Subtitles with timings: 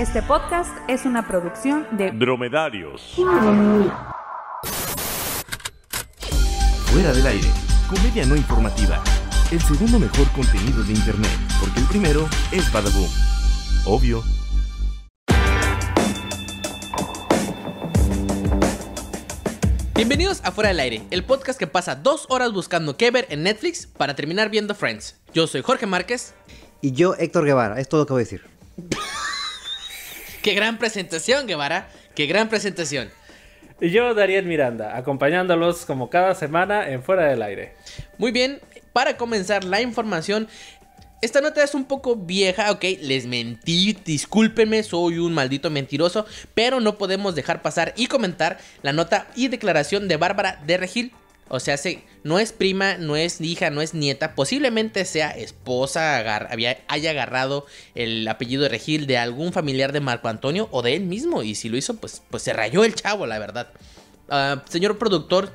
[0.00, 3.02] Este podcast es una producción de Dromedarios.
[6.86, 7.46] Fuera del aire.
[7.86, 9.04] Comedia no informativa.
[9.50, 11.30] El segundo mejor contenido de internet.
[11.60, 13.10] Porque el primero es Badaboom.
[13.84, 14.22] Obvio.
[19.94, 23.42] Bienvenidos a Fuera del Aire, el podcast que pasa dos horas buscando qué ver en
[23.42, 25.20] Netflix para terminar viendo Friends.
[25.34, 26.32] Yo soy Jorge Márquez.
[26.80, 28.49] Y yo, Héctor Guevara, es todo lo que voy a decir.
[30.42, 31.88] Qué gran presentación, Guevara.
[32.14, 33.10] Qué gran presentación.
[33.80, 37.74] Y yo, Dariel Miranda, acompañándolos como cada semana en Fuera del Aire.
[38.18, 38.60] Muy bien,
[38.92, 40.48] para comenzar la información,
[41.22, 46.80] esta nota es un poco vieja, ok, les mentí, discúlpenme, soy un maldito mentiroso, pero
[46.80, 51.12] no podemos dejar pasar y comentar la nota y declaración de Bárbara de Regil.
[51.52, 56.16] O sea, se, no es prima, no es hija, no es nieta, posiblemente sea esposa,
[56.50, 60.94] había- haya agarrado el apellido de Regil de algún familiar de Marco Antonio o de
[60.94, 63.68] él mismo, y si lo hizo, pues, pues se rayó el chavo, la verdad.
[64.28, 65.50] Ah, señor productor,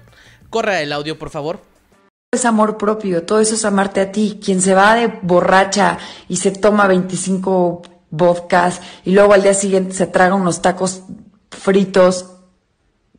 [0.49, 1.61] corra el audio, por favor.
[2.33, 4.39] es amor propio, todo eso es amarte a ti.
[4.43, 9.93] Quien se va de borracha y se toma 25 vodkas y luego al día siguiente
[9.95, 11.03] se traga unos tacos
[11.51, 12.31] fritos,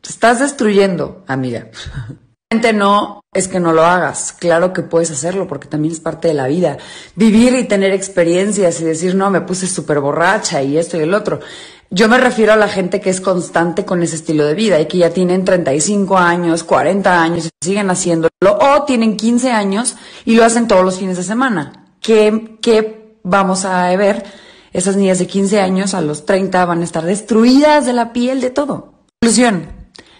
[0.07, 1.69] estás destruyendo, amiga.
[2.49, 6.33] No es que no lo hagas, claro que puedes hacerlo porque también es parte de
[6.33, 6.77] la vida.
[7.13, 11.13] Vivir y tener experiencias y decir, no, me puse súper borracha y esto y el
[11.13, 11.41] otro.
[11.89, 14.85] Yo me refiero a la gente que es constante con ese estilo de vida y
[14.87, 20.37] que ya tienen 35 años, 40 años y siguen haciéndolo o tienen 15 años y
[20.37, 21.95] lo hacen todos los fines de semana.
[21.99, 24.23] ¿Qué, qué vamos a ver?
[24.71, 28.39] Esas niñas de 15 años a los 30 van a estar destruidas de la piel
[28.39, 28.93] de todo.
[29.19, 29.67] Conclusión,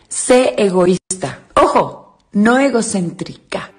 [0.10, 1.40] sé egoísta.
[1.56, 3.72] Ojo, no egocéntrica.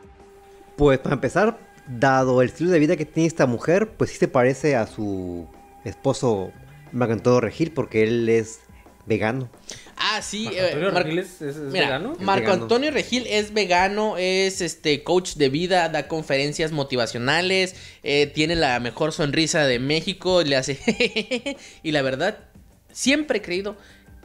[0.77, 4.29] Pues para empezar, dado el estilo de vida que tiene esta mujer, pues sí se
[4.29, 5.47] parece a su
[5.85, 6.53] esposo
[6.93, 8.61] Marco Antonio Regil porque él es
[9.07, 9.49] vegano.
[9.97, 10.45] Ah, sí.
[10.45, 12.13] Marco eh, Antonio Mar- Regil es- es- es Mira, vegano.
[12.13, 12.63] Es Marco vegano.
[12.63, 18.79] Antonio Regil es vegano, es este coach de vida, da conferencias motivacionales, eh, tiene la
[18.81, 20.79] mejor sonrisa de México, le hace
[21.83, 22.39] y la verdad
[22.93, 23.77] siempre he creído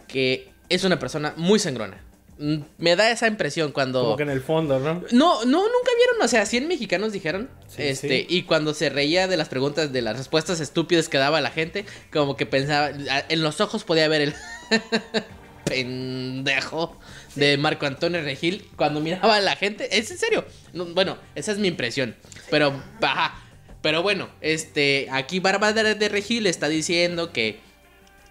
[0.07, 1.97] que es una persona muy sangrona.
[2.37, 4.95] Me da esa impresión cuando Como que en el fondo, ¿no?
[5.11, 8.25] no, no, nunca vieron, o sea, 100 mexicanos dijeron, Sí, este, sí.
[8.27, 11.85] y cuando se reía de las preguntas, de las respuestas estúpidas que daba la gente,
[12.11, 12.91] como que pensaba,
[13.29, 14.33] en los ojos podía ver el
[15.65, 16.97] pendejo
[17.35, 21.51] de Marco Antonio Regil cuando miraba a la gente, es en serio, No, bueno, esa
[21.51, 22.15] es mi impresión,
[22.49, 23.39] pero, ajá,
[23.81, 27.59] pero bueno, este, aquí Bárbara de Regil está diciendo que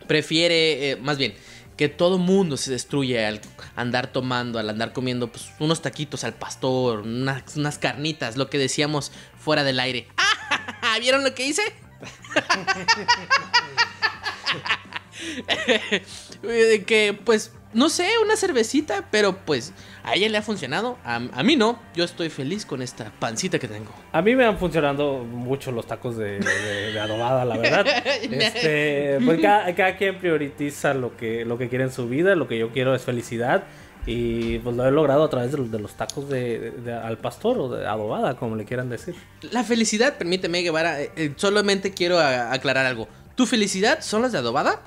[0.06, 1.34] prefiere, eh, más bien,
[1.76, 3.40] que todo mundo se destruye al
[3.76, 8.58] andar tomando, al andar comiendo pues, unos taquitos al pastor, unas, unas carnitas, lo que
[8.58, 10.08] decíamos fuera del aire.
[10.16, 10.96] ¡Ah!
[11.00, 11.62] ¿Vieron lo que hice?
[16.42, 19.72] Eh, que pues, no sé, una cervecita, pero pues
[20.04, 23.58] a ella le ha funcionado, a, a mí no, yo estoy feliz con esta pancita
[23.58, 23.92] que tengo.
[24.12, 27.86] A mí me han funcionado mucho los tacos de, de- de adobada, la verdad.
[28.22, 32.48] Este, pues cada, cada quien prioriza lo que, lo que quiere en su vida, lo
[32.48, 33.64] que yo quiero es felicidad.
[34.04, 36.72] Y pues lo he logrado a través de los, de los tacos de,
[37.04, 39.14] al pastor o de adobada, como le quieran decir.
[39.52, 43.06] La felicidad, permíteme, Guevara, eh, eh, solamente quiero a- aclarar algo.
[43.36, 44.82] ¿Tu felicidad son las de adobada?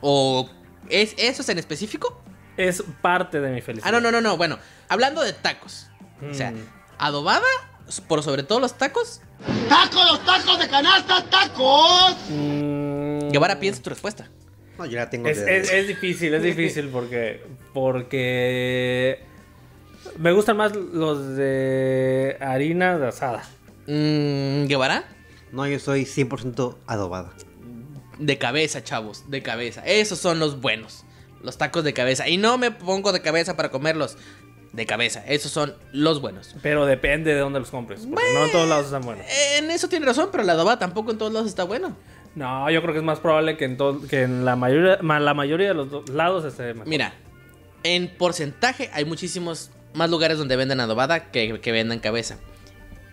[0.00, 0.48] ¿O
[0.88, 2.22] es esos en específico?
[2.56, 3.88] Es parte de mi felicidad.
[3.88, 4.36] Ah, no, no, no, no.
[4.36, 4.58] Bueno,
[4.88, 5.88] hablando de tacos.
[6.30, 6.56] O sea, Mm.
[6.98, 7.44] adobada,
[8.08, 9.20] por sobre todo los tacos.
[12.28, 14.28] Mm, Guevara, piensa tu respuesta.
[14.78, 17.44] No, yo la tengo Es, de- es- es difícil, es difícil porque.
[17.72, 19.24] Porque.
[20.18, 23.42] Me gustan más los de harina de asada.
[23.86, 25.04] Mm, Guevara,
[25.52, 27.32] No, yo soy 100% adobada.
[28.18, 29.82] de cabeza, chavos, de cabeza.
[29.84, 31.04] Esos son los buenos.
[31.42, 32.28] Los tacos de cabeza.
[32.28, 34.16] Y no me pongo de cabeza para comerlos.
[34.72, 35.24] De cabeza.
[35.26, 36.54] Esos son los buenos.
[36.62, 38.00] Pero depende de dónde los compres.
[38.08, 39.24] Porque no en todos lados están buenos.
[39.56, 41.96] En eso tiene razón, pero la adobada tampoco en todos lados está bueno.
[42.34, 45.32] No, yo creo que es más probable que en, que en la, mayoría, ma- la
[45.32, 46.86] mayoría de los do- lados esté mejor.
[46.88, 47.14] Mira,
[47.84, 52.36] en porcentaje hay muchísimos más lugares donde venden adobada que, que vendan cabeza.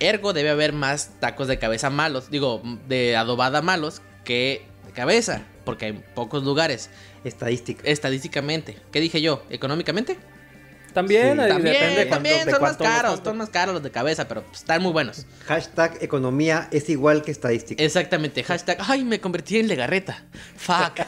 [0.02, 5.44] Ergo debe haber más tacos de cabeza malos, digo, de adobada malos que de cabeza,
[5.64, 6.90] porque hay pocos lugares.
[7.24, 7.81] Estadística.
[7.86, 9.44] Estadísticamente, ¿qué dije yo?
[9.50, 10.18] ¿Económicamente?
[10.94, 11.40] También, Sí.
[11.42, 14.44] ahí También, depende también son más cuánto caros, son más caros los de cabeza, pero
[14.44, 15.25] pues, están muy buenos.
[15.48, 17.84] Hashtag economía es igual que estadística.
[17.84, 20.24] Exactamente, hashtag, ay, me convertí en legarreta.
[20.56, 21.00] Fuck.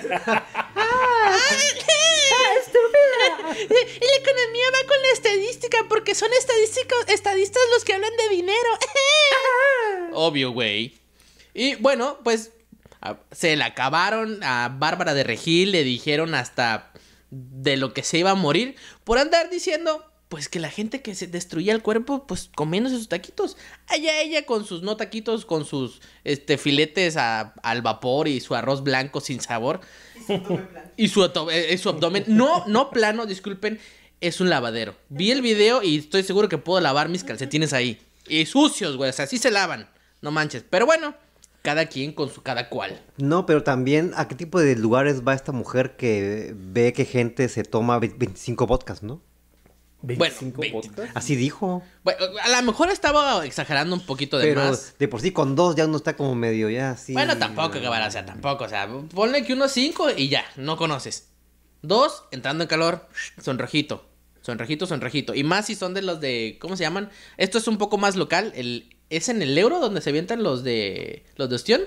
[3.57, 8.35] Y la economía va con la estadística porque son estadísticos, estadistas los que hablan de
[8.35, 8.69] dinero.
[10.13, 10.97] Obvio, güey.
[11.53, 12.51] Y bueno, pues
[13.31, 16.91] se la acabaron a Bárbara de Regil, le dijeron hasta
[17.31, 21.13] de lo que se iba a morir por andar diciendo pues que la gente que
[21.15, 23.57] se destruía el cuerpo pues comiéndose sus taquitos.
[23.87, 28.55] Allá ella con sus no taquitos, con sus este filetes a- al vapor y su
[28.55, 29.81] arroz blanco sin sabor.
[30.97, 32.23] Y su, ato- eh, su abdomen.
[32.27, 33.79] No, no plano, disculpen.
[34.21, 34.95] Es un lavadero.
[35.09, 38.01] Vi el video y estoy seguro que puedo lavar mis calcetines ahí.
[38.27, 39.09] Y sucios, güey.
[39.11, 39.87] O sea, así se lavan.
[40.21, 40.63] No manches.
[40.67, 41.13] Pero bueno,
[41.65, 43.01] cada quien con su cada cual.
[43.17, 47.49] No, pero también, ¿a qué tipo de lugares va esta mujer que ve que gente
[47.49, 49.21] se toma ve- 25 vodkas, no?
[50.01, 50.87] 25 veinte.
[50.89, 51.11] podcasts.
[51.15, 51.81] Así dijo.
[52.03, 54.95] Bueno, a lo mejor estaba exagerando un poquito de Pero más.
[54.99, 57.13] de por sí con dos ya uno está como medio ya así.
[57.13, 58.03] Bueno, tampoco, cabrón.
[58.07, 58.65] O sea, tampoco.
[58.65, 60.43] O sea, ponle que unos cinco y ya.
[60.57, 61.29] No conoces.
[61.81, 63.07] Dos, entrando en calor.
[63.41, 64.07] Sonrojito.
[64.41, 65.33] Sonrojito, sonrojito.
[65.33, 66.57] Y más si son de los de.
[66.61, 67.09] ¿Cómo se llaman?
[67.37, 68.51] Esto es un poco más local.
[68.55, 71.23] El, ¿Es en el euro donde se avientan los de.
[71.37, 71.81] los de Ostión?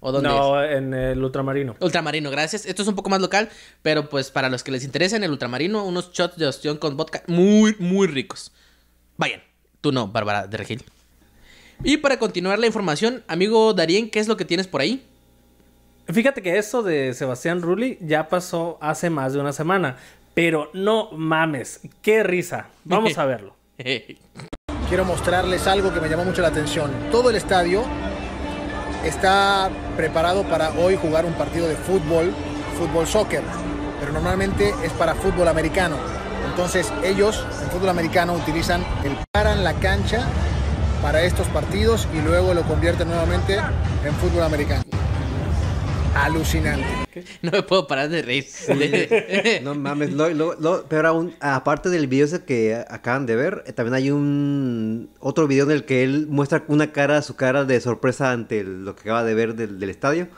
[0.00, 0.34] ¿O dónde es?
[0.34, 1.76] No, en el ultramarino.
[1.78, 2.64] Ultramarino, gracias.
[2.64, 3.50] Esto es un poco más local,
[3.82, 6.96] pero pues para los que les interesa en el ultramarino, unos shots de ostión con
[6.96, 8.52] vodka muy, muy ricos.
[9.18, 9.42] Vayan,
[9.82, 10.82] tú no, Bárbara de Regil.
[11.84, 15.04] Y para continuar la información, amigo Darien, ¿qué es lo que tienes por ahí?
[16.06, 19.98] Fíjate que eso de Sebastián Rulli ya pasó hace más de una semana.
[20.32, 22.68] Pero no mames, qué risa.
[22.84, 23.54] Vamos a verlo.
[24.90, 26.90] Quiero mostrarles algo que me llamó mucho la atención.
[27.12, 27.84] Todo el estadio
[29.04, 32.34] está preparado para hoy jugar un partido de fútbol,
[32.76, 33.42] fútbol soccer,
[34.00, 35.96] pero normalmente es para fútbol americano.
[36.50, 40.26] Entonces ellos en fútbol americano utilizan el paran la cancha
[41.00, 43.58] para estos partidos y luego lo convierten nuevamente
[44.04, 44.82] en fútbol americano.
[46.16, 46.84] Alucinante.
[47.42, 48.44] no me puedo parar de reír.
[49.62, 53.62] No mames, lo, lo- lo- pero aún, aparte del video ese que acaban de ver,
[53.66, 57.64] eh, también hay un otro video en el que él muestra una cara, su cara
[57.64, 60.28] de sorpresa ante el- lo que acaba de ver del, del estadio.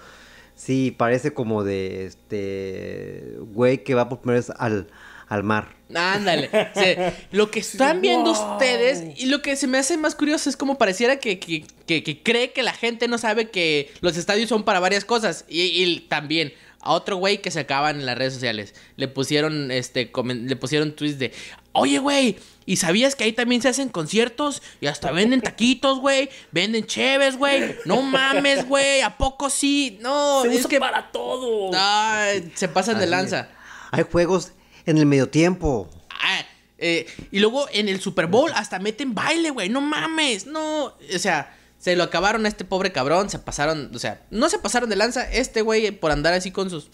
[0.55, 4.87] Sí, parece como de este güey que va por primera vez al,
[5.29, 5.75] al mar.
[5.95, 6.51] Ándale.
[7.33, 8.53] Lo que están viendo wow.
[8.53, 12.03] ustedes y lo que se me hace más curioso es como pareciera que, que- que-
[12.03, 15.45] que cree que la gente no sabe que los estadios son para varias cosas.
[15.49, 19.71] Y, y también a otro güey que se acaban en las redes sociales le pusieron
[19.71, 21.33] este le pusieron tweets de
[21.75, 22.37] Oye, güey,
[22.67, 24.63] ¿y sabías que ahí también se hacen conciertos?
[24.81, 26.29] Y hasta venden taquitos, güey.
[26.51, 27.77] Venden cheves, güey.
[27.87, 29.01] No mames, güey.
[29.01, 29.99] ¿A poco sí?
[30.03, 30.79] No, Se es usa que...
[30.81, 31.71] para todo.
[31.75, 33.49] Ay, se pasan de lanza.
[33.91, 34.53] Hay juegos
[34.87, 35.89] en el medio tiempo.
[36.11, 36.45] Ah,
[36.79, 39.69] eh, y luego en el Super Bowl hasta meten baile, güey.
[39.69, 40.85] No mames, no.
[40.87, 43.31] O sea, se lo acabaron a este pobre cabrón.
[43.31, 45.31] Se pasaron, o sea, no se pasaron de lanza.
[45.31, 46.91] Este güey por andar así con sus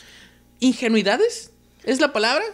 [0.61, 1.53] ingenuidades.
[1.85, 2.45] ¿Es la palabra?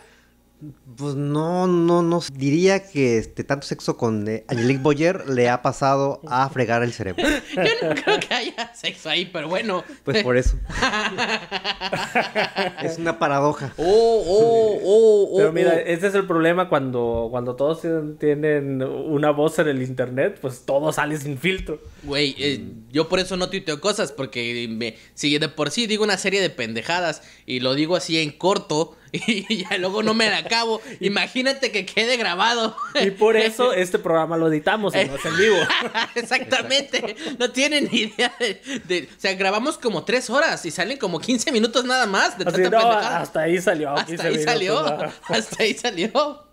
[0.97, 2.21] Pues no, no, no.
[2.33, 6.93] Diría que este tanto sexo con eh, Angelique Boyer le ha pasado a fregar el
[6.93, 7.23] cerebro.
[7.57, 9.85] Yo no creo que haya sexo ahí, pero bueno.
[10.05, 10.57] Pues por eso.
[12.83, 13.75] es una paradoja.
[13.77, 15.37] Oh, oh, oh, oh.
[15.37, 15.79] Pero mira, oh.
[15.87, 20.65] ese es el problema cuando, cuando todos tienen- tienen una voz en el internet, pues
[20.65, 21.81] todo sale sin filtro.
[22.05, 26.05] Güey, eh, yo por eso no tuiteo cosas, porque me, si de por sí digo
[26.05, 28.97] una serie de pendejadas y lo digo así en corto
[29.27, 32.77] y ya luego no me la acabo, imagínate que quede grabado.
[33.01, 35.57] Y por eso este programa lo editamos y no es en vivo.
[36.17, 40.99] Exactamente, no tienen ni idea de, de- O sea, grabamos como tres horas y salen
[40.99, 43.91] como 15 minutos nada más de Así, tanta no, hasta ahí salió.
[43.91, 45.13] Hasta 15 ahí minutos, salió, ¿no?
[45.29, 46.45] hasta ahí salió.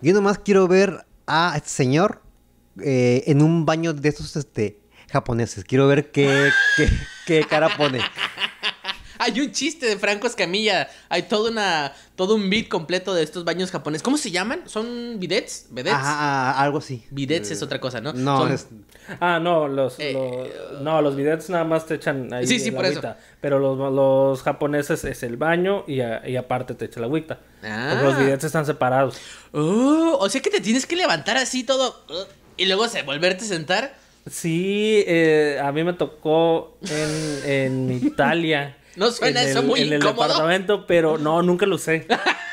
[0.00, 2.22] Yo nomás quiero ver a este señor
[2.84, 4.78] eh, en un baño de estos este,
[5.10, 5.64] japoneses.
[5.64, 6.88] Quiero ver qué, qué,
[7.26, 8.00] qué cara pone.
[9.18, 10.88] Hay un chiste de Franco Escamilla.
[11.08, 14.02] Hay todo una todo un beat completo de estos baños japoneses.
[14.02, 14.62] ¿Cómo se llaman?
[14.66, 15.66] ¿Son bidets?
[15.70, 15.94] ¿Vedets?
[15.96, 16.16] Ajá,
[16.52, 17.04] ah, algo así.
[17.10, 18.12] Bidets es otra cosa, ¿no?
[18.12, 18.66] No, Son- es-
[19.20, 22.70] Ah, no, los, Eh, los- no, los bidets nada más te echan ahí Sí, sí,
[22.70, 23.00] por eso.
[23.40, 27.38] Pero los, los japoneses es el baño y, a- y aparte te echa la agüita.
[27.62, 27.88] Ah.
[27.92, 29.16] Porque los bidets están separados.
[29.52, 32.24] Oh, o sea que te tienes que levantar así todo uh,
[32.56, 33.94] y luego se volverte a sentar.
[34.30, 38.76] Sí, eh, a mí me tocó en, en Italia.
[38.96, 42.06] No suena en eso el- muy En el departamento, pero no, nunca lo usé.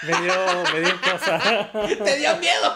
[0.04, 0.34] Me dio,
[0.74, 1.40] me dio cosa.
[2.04, 2.76] Te dio miedo.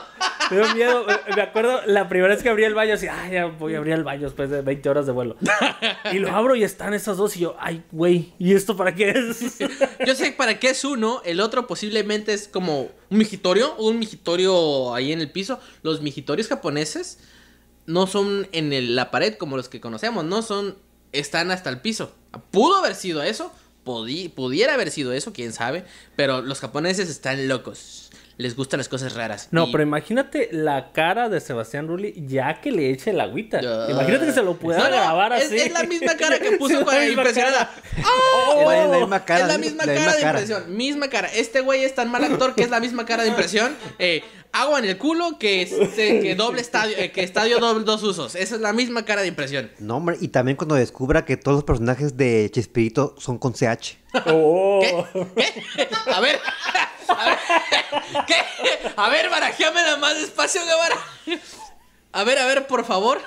[0.50, 1.06] Me dio miedo.
[1.36, 3.94] Me- acuerdo la primera vez que abrí el baño, así, ay, ya voy a abrir
[3.94, 5.38] el baño después de 20 horas de vuelo.
[6.12, 9.12] Y lo abro y están esos dos y yo, ay, güey, ¿y esto para qué
[9.12, 9.60] es?
[10.06, 14.96] Yo sé para qué es uno, el otro posiblemente es como un migitorio, un migitorio
[14.96, 15.60] ahí en el piso.
[15.84, 17.20] Los migitorios japoneses
[17.86, 20.76] no son en el- la pared como los que conocemos, no son,
[21.12, 22.14] están hasta el piso.
[22.52, 23.52] Pudo haber sido eso,
[23.86, 25.84] podí- pudiera haber sido eso, quién sabe,
[26.16, 28.06] pero los japoneses están locos.
[28.38, 29.50] les gustan las cosas raras.
[29.52, 33.60] No, Y- pero imagínate la cara de Sebastián Rulli ya que le eche el agüita.
[33.90, 35.58] Imagínate que se lo pueda No, no, grabar es- así.
[35.58, 37.70] Es, la misma cara que puso misma impresionada.
[37.70, 38.06] cara.
[38.06, 38.62] ¡Ah!
[38.62, 40.40] Es la- misma cara, es la la misma misma cara de cara.
[40.40, 40.78] impresión.
[40.78, 41.28] Misma cara.
[41.34, 43.76] Este güey es tan mal actor que es la misma cara de impresión.
[44.00, 48.02] Eh, agua en el culo que, este, que doble estadio, eh, que estadio doble dos
[48.04, 48.36] usos.
[48.36, 49.72] Esa es la misma cara de impresión.
[49.80, 53.98] No, hombre, y también cuando descubra que todos los personajes de Chespirito son con CH.
[54.28, 55.06] Oh.
[55.36, 55.88] ¿Qué?
[56.12, 56.40] A ver.
[57.08, 57.38] A ver.
[58.28, 58.36] ¿Qué?
[58.96, 60.96] A ver, barajéamela más despacio, Guevara.
[62.12, 63.20] A ver, a ver, por favor.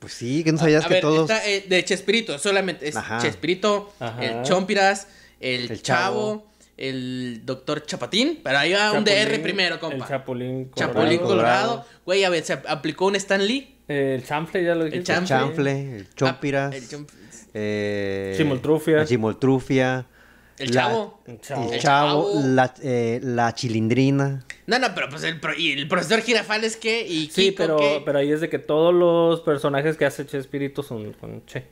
[0.00, 1.30] Pues sí, que no sabías A que ver, todos.
[1.30, 2.88] está, eh, de Chespirito, solamente.
[2.88, 3.18] Es Ajá.
[3.18, 4.22] Chespirito, Ajá.
[4.22, 5.06] el Chompiras,
[5.40, 6.46] el, El Chavo, Chavo.
[6.76, 8.40] El Doctor Chapatín.
[8.42, 9.96] Pero ahí va un DR primero, compa.
[10.04, 10.70] El Chapulín.
[10.74, 11.68] Chapulín Colorado.
[11.68, 11.86] Colorado.
[12.04, 13.76] Güey, a ver, se aplicó un Stan Lee.
[13.88, 14.98] Eh, El chanfle, ya lo chanfle.
[14.98, 16.72] El chanfle, el chompiras.
[16.72, 17.10] Ah, el chomp-
[17.52, 18.96] eh, Chimoltrufia.
[18.98, 20.06] La chimoltrufia.
[20.56, 21.20] El la- Chavo.
[21.26, 21.68] El chavo.
[21.68, 22.40] El El chavo, Chavo.
[22.46, 24.44] La, eh, la chilindrina.
[24.66, 27.06] No, no, pero pues el, pro- y el profesor Girafales, ¿qué?
[27.06, 28.02] Y Sí, Kiko, pero, ¿qué?
[28.04, 31.64] pero ahí es de que todos los personajes que hace Chespirito son con Che.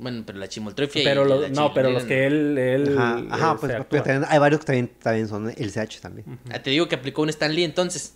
[0.00, 3.56] Bueno, pero la chimoltrufia Pero y la no, pero los que él, él Ajá, ajá
[3.56, 6.38] pues, pero también hay varios que también, también son el CH también.
[6.50, 8.14] Ah, te digo que aplicó un Stan Lee entonces.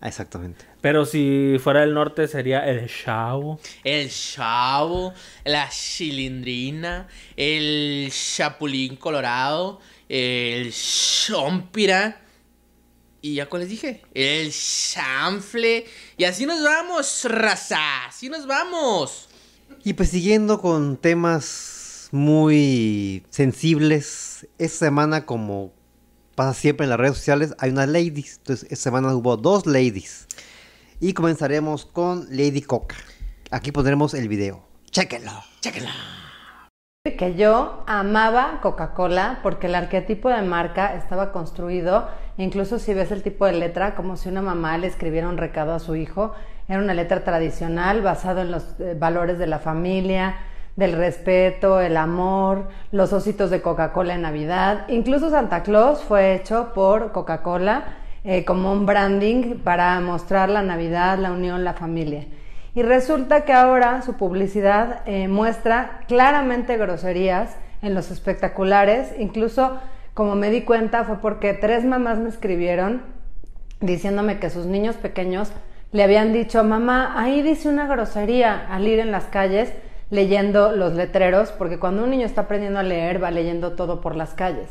[0.00, 0.64] Ah, Exactamente.
[0.80, 3.58] Pero si fuera del norte sería el chavo.
[3.82, 5.14] El chavo,
[5.44, 12.20] la chilindrina, el chapulín colorado, el chompira.
[13.22, 14.02] ¿Y ya cuál les dije?
[14.12, 15.86] El chanfle.
[16.18, 18.04] Y así nos vamos, raza.
[18.06, 19.30] Así nos vamos.
[19.86, 25.72] Y pues siguiendo con temas muy sensibles, esta semana como
[26.34, 28.38] pasa siempre en las redes sociales, hay unas ladies.
[28.38, 30.26] Entonces, esta semana hubo dos ladies.
[31.00, 32.96] Y comenzaremos con Lady Coca.
[33.50, 34.64] Aquí pondremos el video.
[34.90, 35.32] Chéquenlo.
[35.60, 35.92] Chéquenla.
[37.18, 43.22] que yo amaba Coca-Cola porque el arquetipo de marca estaba construido, incluso si ves el
[43.22, 46.32] tipo de letra, como si una mamá le escribiera un recado a su hijo,
[46.68, 50.36] era una letra tradicional basado en los eh, valores de la familia,
[50.76, 56.72] del respeto, el amor, los ositos de Coca-Cola en Navidad, incluso Santa Claus fue hecho
[56.74, 57.84] por Coca-Cola
[58.24, 62.24] eh, como un branding para mostrar la Navidad, la unión, la familia.
[62.74, 69.14] Y resulta que ahora su publicidad eh, muestra claramente groserías en los espectaculares.
[69.18, 69.78] Incluso,
[70.12, 73.02] como me di cuenta, fue porque tres mamás me escribieron
[73.80, 75.52] diciéndome que sus niños pequeños
[75.94, 79.72] le habían dicho, mamá, ahí dice una grosería al ir en las calles
[80.10, 84.16] leyendo los letreros, porque cuando un niño está aprendiendo a leer va leyendo todo por
[84.16, 84.68] las calles.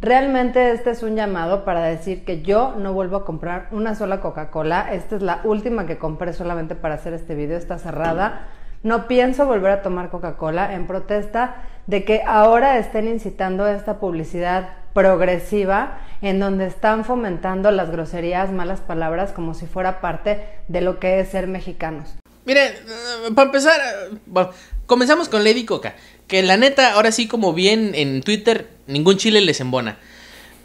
[0.00, 4.22] Realmente este es un llamado para decir que yo no vuelvo a comprar una sola
[4.22, 4.94] Coca-Cola.
[4.94, 7.58] Esta es la última que compré solamente para hacer este video.
[7.58, 8.46] Está cerrada.
[8.82, 14.70] No pienso volver a tomar Coca-Cola en protesta de que ahora estén incitando esta publicidad
[14.94, 21.00] progresiva en donde están fomentando las groserías, malas palabras como si fuera parte de lo
[21.00, 22.14] que es ser mexicanos.
[22.44, 24.46] Miren, eh, para empezar, eh,
[24.86, 25.94] comenzamos con Lady Coca.
[26.26, 29.98] Que la neta, ahora sí, como bien en Twitter, ningún chile les embona.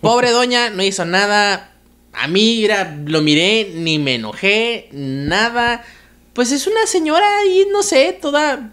[0.02, 1.72] Pobre doña, no hizo nada.
[2.14, 5.84] A mí, mira, lo miré, ni me enojé, nada.
[6.34, 8.72] Pues es una señora ahí, no sé, toda.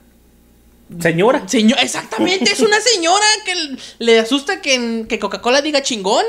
[1.01, 1.49] Señora.
[1.49, 6.25] Señor, exactamente, es una señora que le asusta que, que Coca-Cola diga chingón.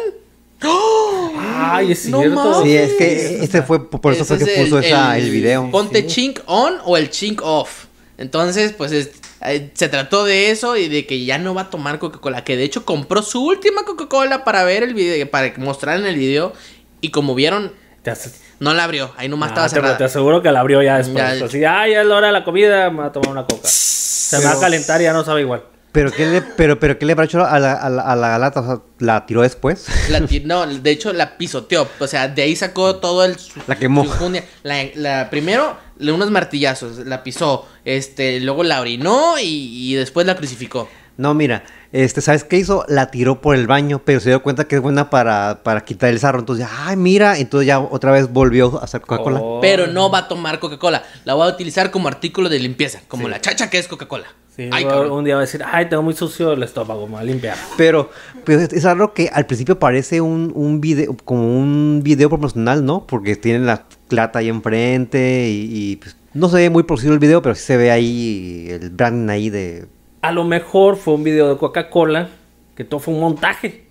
[0.63, 1.31] ¡Oh!
[1.37, 2.35] Ay, es No cierto.
[2.35, 2.63] mames.
[2.63, 5.69] Sí, es que este fue, por eso fue que es puso esa, el, video.
[5.71, 7.85] Ponte chink on o el chink off.
[8.17, 11.69] Entonces, pues es- eh, se trató de eso y de que ya no va a
[11.69, 12.43] tomar Coca-Cola.
[12.43, 16.15] Que de hecho compró su última Coca-Cola para ver el video, para mostrar en el
[16.15, 16.53] video.
[17.01, 17.71] Y como vieron,
[18.05, 18.31] Te, hace-
[18.61, 19.11] no la abrió.
[19.17, 19.97] Ahí nomás Ah, estaba te- cerrada.
[19.97, 21.39] te aseguro que la abrió ya después.
[21.39, 21.45] Ya.
[21.45, 23.67] Así, ah, ya es la hora de la comida, me voy a tomar una coca.
[23.67, 25.63] Se me va a calentar y ya no sabe igual.
[25.91, 28.37] Pero ¿qué le, pero, pero ¿qué le habrá hecho a la, a la, a la
[28.37, 28.59] lata?
[28.59, 29.85] O sea, ¿la tiró después?
[30.09, 31.87] La ti- no, de hecho la pisoteó.
[31.99, 33.35] O sea, de ahí sacó todo el.
[33.67, 34.05] La quemó.
[34.05, 34.41] su.
[34.63, 36.99] La, la- primero, le unos martillazos.
[36.99, 37.65] La pisó.
[37.85, 39.45] Este, luego la orinó y,
[39.91, 40.87] y después la crucificó.
[41.17, 41.63] No, mira,
[41.95, 42.83] este, ¿sabes qué hizo?
[42.89, 46.09] La tiró por el baño, pero se dio cuenta que es buena para, para quitar
[46.09, 46.39] el sarro.
[46.39, 49.39] Entonces, ay, mira, entonces ya otra vez volvió a hacer Coca-Cola.
[49.41, 49.61] Oh.
[49.61, 51.03] Pero no va a tomar Coca-Cola.
[51.23, 52.99] La va a utilizar como artículo de limpieza.
[53.07, 54.25] Como la chacha que es Coca-Cola.
[54.53, 57.21] Sí, Ay, un- día va a decir, ay, tengo muy sucio el estómago, me voy
[57.21, 57.57] a limpiar.
[57.77, 58.09] Pero,
[58.43, 63.07] pero es, raro que al principio parece un, un video, como un video promocional, ¿no?
[63.07, 67.19] Porque tienen la plata ahí enfrente y, y, pues, no se ve muy producido el
[67.19, 69.87] video, pero sí se ve ahí el branding ahí de...
[70.27, 72.29] A lo mejor fue un video de Coca-Cola,
[72.75, 73.85] que todo fue un montaje.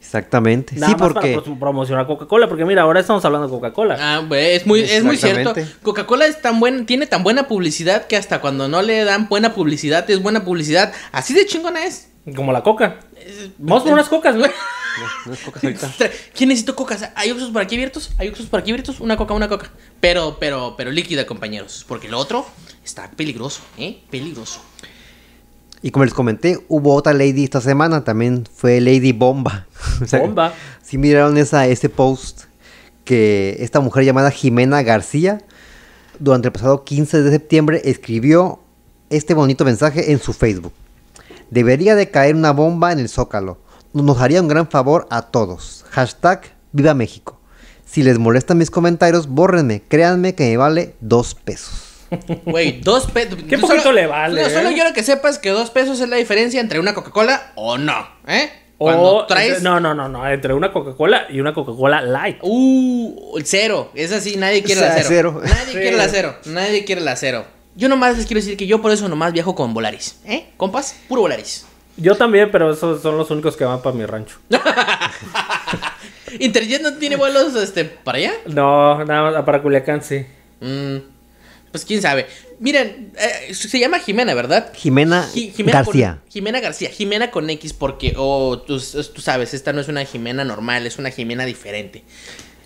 [0.00, 0.74] Exactamente.
[0.76, 1.32] Nada sí, más porque...
[1.34, 3.96] para pro- promocionar Coca-Cola, porque mira, ahora estamos hablando de Coca-Cola.
[4.00, 5.54] Ah, güey, es muy, es muy cierto.
[5.82, 9.54] Coca-Cola es tan buen, tiene tan buena publicidad que hasta cuando no le dan buena
[9.54, 10.92] publicidad es buena publicidad.
[11.12, 12.10] Así de chingona es.
[12.34, 13.00] Como la coca.
[13.58, 14.50] Vamos por unas cocas, güey.
[14.50, 15.90] No, no es coca ahorita.
[16.34, 16.96] ¿Quién necesita coca?
[17.14, 18.10] ¿Hay oxos por aquí abiertos?
[18.18, 19.00] ¿Hay oxos por aquí abiertos?
[19.00, 19.70] Una coca, una coca.
[20.00, 21.84] Pero, pero, pero líquida, compañeros.
[21.86, 22.46] Porque lo otro
[22.84, 24.00] está peligroso, ¿eh?
[24.10, 24.60] Peligroso.
[25.82, 29.66] Y como les comenté, hubo otra lady esta semana, también fue Lady Bomba.
[30.02, 30.52] O sea, Bomba.
[30.82, 32.42] Si miraron esa, ese post
[33.04, 35.42] que esta mujer llamada Jimena García,
[36.18, 38.60] durante el pasado 15 de septiembre, escribió
[39.08, 40.72] este bonito mensaje en su Facebook.
[41.50, 43.58] Debería de caer una bomba en el Zócalo.
[43.92, 45.84] Nos haría un gran favor a todos.
[45.90, 47.40] Hashtag Viva México.
[47.84, 49.82] Si les molestan mis comentarios, bórrenme.
[49.88, 51.89] Créanme que me vale dos pesos.
[52.44, 53.38] Güey, dos pesos.
[53.48, 54.74] Qué poquito le vale, No, solo ¿eh?
[54.74, 58.50] quiero que sepas que dos pesos es la diferencia entre una Coca-Cola o no, ¿eh?
[58.78, 59.48] O traes.
[59.58, 62.38] entre- no, no, no, no, entre una Coca-Cola y una Coca-Cola Light.
[62.42, 63.90] Uh, el cero.
[63.94, 65.40] Es así, nadie quiere O sea, la cero.
[65.40, 65.54] cero.
[65.54, 65.78] Nadie Sí.
[65.78, 66.36] quiere la cero.
[66.46, 67.44] Nadie quiere la cero.
[67.76, 70.18] Yo nomás les quiero decir que yo por eso nomás viajo con Volaris.
[70.24, 70.46] ¿Eh?
[70.56, 71.66] Compas, puro Volaris.
[71.96, 74.38] Yo también, pero esos son los únicos que van para mi rancho.
[76.38, 78.32] ¿Interjet no tiene vuelos este, para allá?
[78.46, 80.24] No, nada más para Culiacán sí.
[80.60, 80.96] Mm,
[81.70, 82.26] pues quién sabe.
[82.58, 84.72] Miren, eh, se llama Jimena, ¿verdad?
[84.74, 86.22] Jimena, Ji- Jimena con- García.
[86.28, 86.90] Jimena García.
[86.90, 90.98] Jimena con X porque, oh, tú, tú sabes, esta no es una Jimena normal, es
[90.98, 92.02] una Jimena diferente.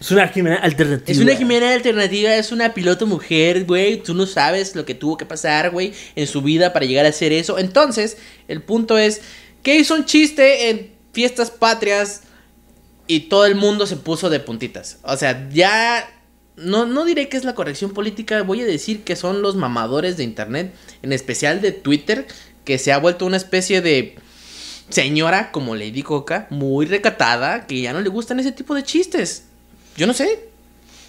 [0.00, 1.12] Es una Jimena alternativa.
[1.12, 4.02] Es una Jimena alternativa, es una piloto mujer, güey.
[4.02, 7.11] Tú no sabes lo que tuvo que pasar, güey, en su vida para llegar a
[7.11, 7.58] hacer eso.
[7.58, 8.18] Entonces,
[8.49, 9.20] el punto es
[9.62, 12.23] que hizo un chiste en fiestas patrias
[13.06, 14.99] y todo el mundo se puso de puntitas.
[15.04, 16.11] O sea, ya
[16.56, 20.16] no, no diré que es la corrección política, voy a decir que son los mamadores
[20.16, 22.26] de internet, en especial de Twitter,
[22.64, 24.16] que se ha vuelto una especie de
[24.88, 29.44] señora como Lady Coca, muy recatada, que ya no le gustan ese tipo de chistes.
[29.96, 30.49] Yo no sé,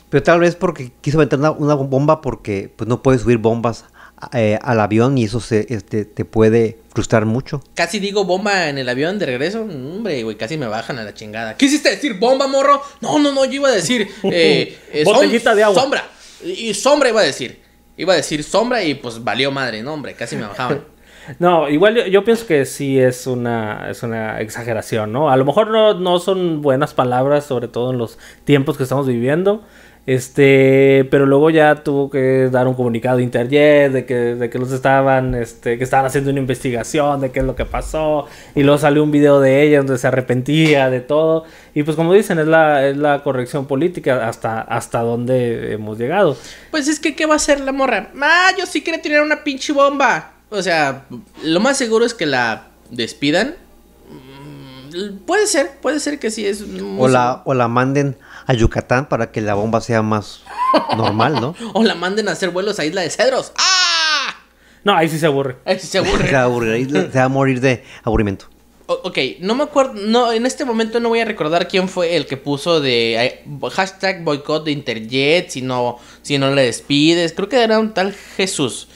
[0.09, 3.85] Pero tal vez porque quiso aventar una, una bomba porque pues no puedes subir bombas
[4.33, 7.61] eh, al avión y eso se, este, te puede frustrar mucho.
[7.73, 9.61] Casi digo bomba en el avión de regreso.
[9.61, 11.57] Hombre, güey, casi me bajan a la chingada.
[11.57, 12.81] ¿Qué hiciste decir bomba, morro?
[13.01, 14.07] No, no, no, yo iba a decir.
[14.23, 15.81] eh, eh, som- Botellita de agua.
[15.81, 16.03] Sombra.
[16.43, 17.61] Y sombra iba a decir.
[17.97, 20.83] Iba a decir sombra y pues valió madre, no, hombre, casi me bajaban.
[21.39, 25.31] No, igual yo, yo pienso que sí es una, es una exageración, ¿no?
[25.31, 29.07] A lo mejor no, no son buenas palabras, sobre todo en los tiempos que estamos
[29.07, 29.63] viviendo.
[30.07, 34.59] Este, pero luego ya tuvo que dar un comunicado de Interjet de que, de que
[34.59, 38.27] los estaban, este, que estaban haciendo una investigación de qué es lo que pasó.
[38.53, 41.45] Y luego salió un video de ella donde se arrepentía de todo.
[41.73, 46.37] Y pues como dicen, es la, es la corrección política hasta, hasta donde hemos llegado.
[46.69, 48.11] Pues es que, ¿qué va a hacer la morra?
[48.21, 50.33] Ah, yo sí quería tirar una pinche bomba.
[50.49, 51.05] O sea,
[51.43, 53.55] lo más seguro es que la despidan.
[54.09, 56.63] Mm, Puede ser, puede ser que sí es.
[56.99, 58.15] O la, o la manden
[58.47, 60.41] a Yucatán para que la bomba sea más
[60.97, 61.55] normal, ¿no?
[61.73, 63.51] O la manden a hacer vuelos a Isla de Cedros.
[63.57, 64.35] ¡Ah!
[64.83, 65.57] No, ahí sí se aburre.
[65.65, 66.31] Ay, sí se Se aburre.
[66.31, 68.45] va a aburrir, se va a morir de aburrimiento.
[68.87, 72.15] O- ok, no me acuerdo, no, en este momento no voy a recordar quién fue
[72.15, 77.33] el que puso de eh, hashtag boicot de Interjet, si no, si no le despides,
[77.33, 78.87] creo que era un tal Jesús.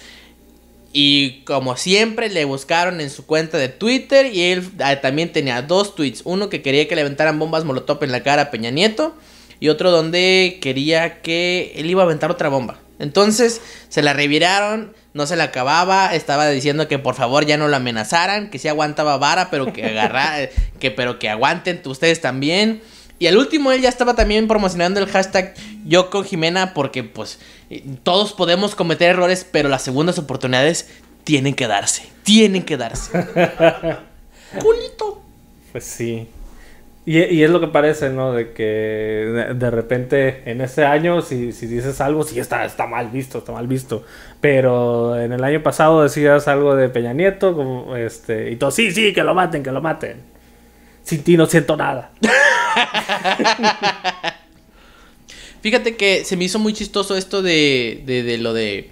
[0.94, 5.62] Y como siempre le buscaron en su cuenta de Twitter y él ah, también tenía
[5.62, 8.72] dos tweets, uno que quería que le aventaran bombas molotov en la cara a Peña
[8.72, 9.14] Nieto
[9.60, 12.80] y otro donde quería que él iba a aventar otra bomba.
[13.00, 17.68] Entonces se la reviraron, no se la acababa, estaba diciendo que por favor ya no
[17.68, 20.34] lo amenazaran, que sí aguantaba vara, pero que agarra,
[20.80, 22.82] que pero que aguanten ustedes también.
[23.18, 25.54] Y al último él ya estaba también promocionando el hashtag
[25.86, 27.40] yo con Jimena porque pues
[28.04, 30.88] todos podemos cometer errores, pero las segundas oportunidades
[31.24, 33.12] tienen que darse, tienen que darse.
[34.60, 35.22] Culito.
[35.72, 36.28] Pues sí.
[37.12, 38.34] Y, es lo que parece, ¿no?
[38.34, 42.86] De que de, de repente en ese año, si, si dices algo, sí está, está
[42.86, 44.06] mal visto, está mal visto.
[44.42, 48.92] Pero en el año pasado decías algo de Peña Nieto, como este, y todo, sí,
[48.92, 50.22] sí, que lo maten, que lo maten.
[51.02, 52.12] Sin ti no siento nada.
[55.64, 58.92] Fíjate que se me hizo muy chistoso esto de, de, de lo de,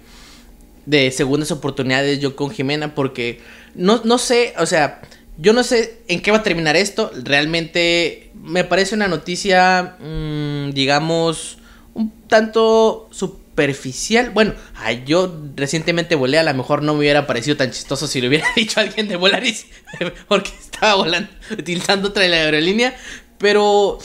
[0.86, 3.40] de segundas oportunidades yo con Jimena porque
[3.76, 5.02] no, no sé, o sea,
[5.38, 7.12] yo no sé en qué va a terminar esto.
[7.22, 11.58] Realmente me parece una noticia, mm, digamos,
[11.94, 14.30] un tanto superficial.
[14.30, 18.20] Bueno, ay, yo recientemente volé, a lo mejor no me hubiera parecido tan chistoso si
[18.20, 19.66] le hubiera dicho a alguien de Volaris
[20.28, 22.94] porque estaba volando, utilizando otra aerolínea,
[23.38, 23.98] pero...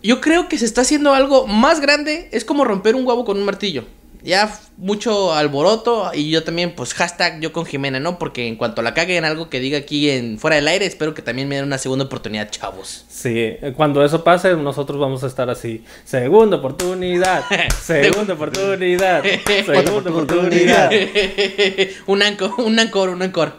[0.00, 2.28] Yo creo que se está haciendo algo más grande.
[2.30, 3.84] Es como romper un huevo con un martillo.
[4.22, 6.10] Ya mucho alboroto.
[6.14, 8.18] Y yo también, pues, hashtag yo con Jimena, ¿no?
[8.18, 11.14] Porque en cuanto la cague en algo que diga aquí en fuera del aire, espero
[11.14, 13.04] que también me den una segunda oportunidad, chavos.
[13.08, 15.84] Sí, cuando eso pase, nosotros vamos a estar así.
[16.04, 17.44] Segunda oportunidad,
[17.82, 20.90] segunda oportunidad, segunda oportunidad.
[22.06, 23.52] un ancor, un ancor, un ancor.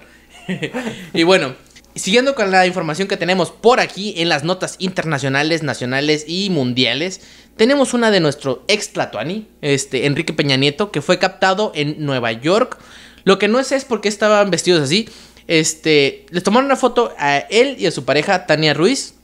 [1.14, 1.54] y bueno,
[1.96, 7.22] Siguiendo con la información que tenemos por aquí en las notas internacionales, nacionales y mundiales,
[7.58, 12.32] tenemos una de nuestro ex Tlatuani, este Enrique Peña Nieto, que fue captado en Nueva
[12.32, 12.78] York.
[13.26, 15.10] Lo que no sé es por qué estaban vestidos así.
[15.48, 19.16] Este, les tomaron una foto a él y a su pareja Tania Ruiz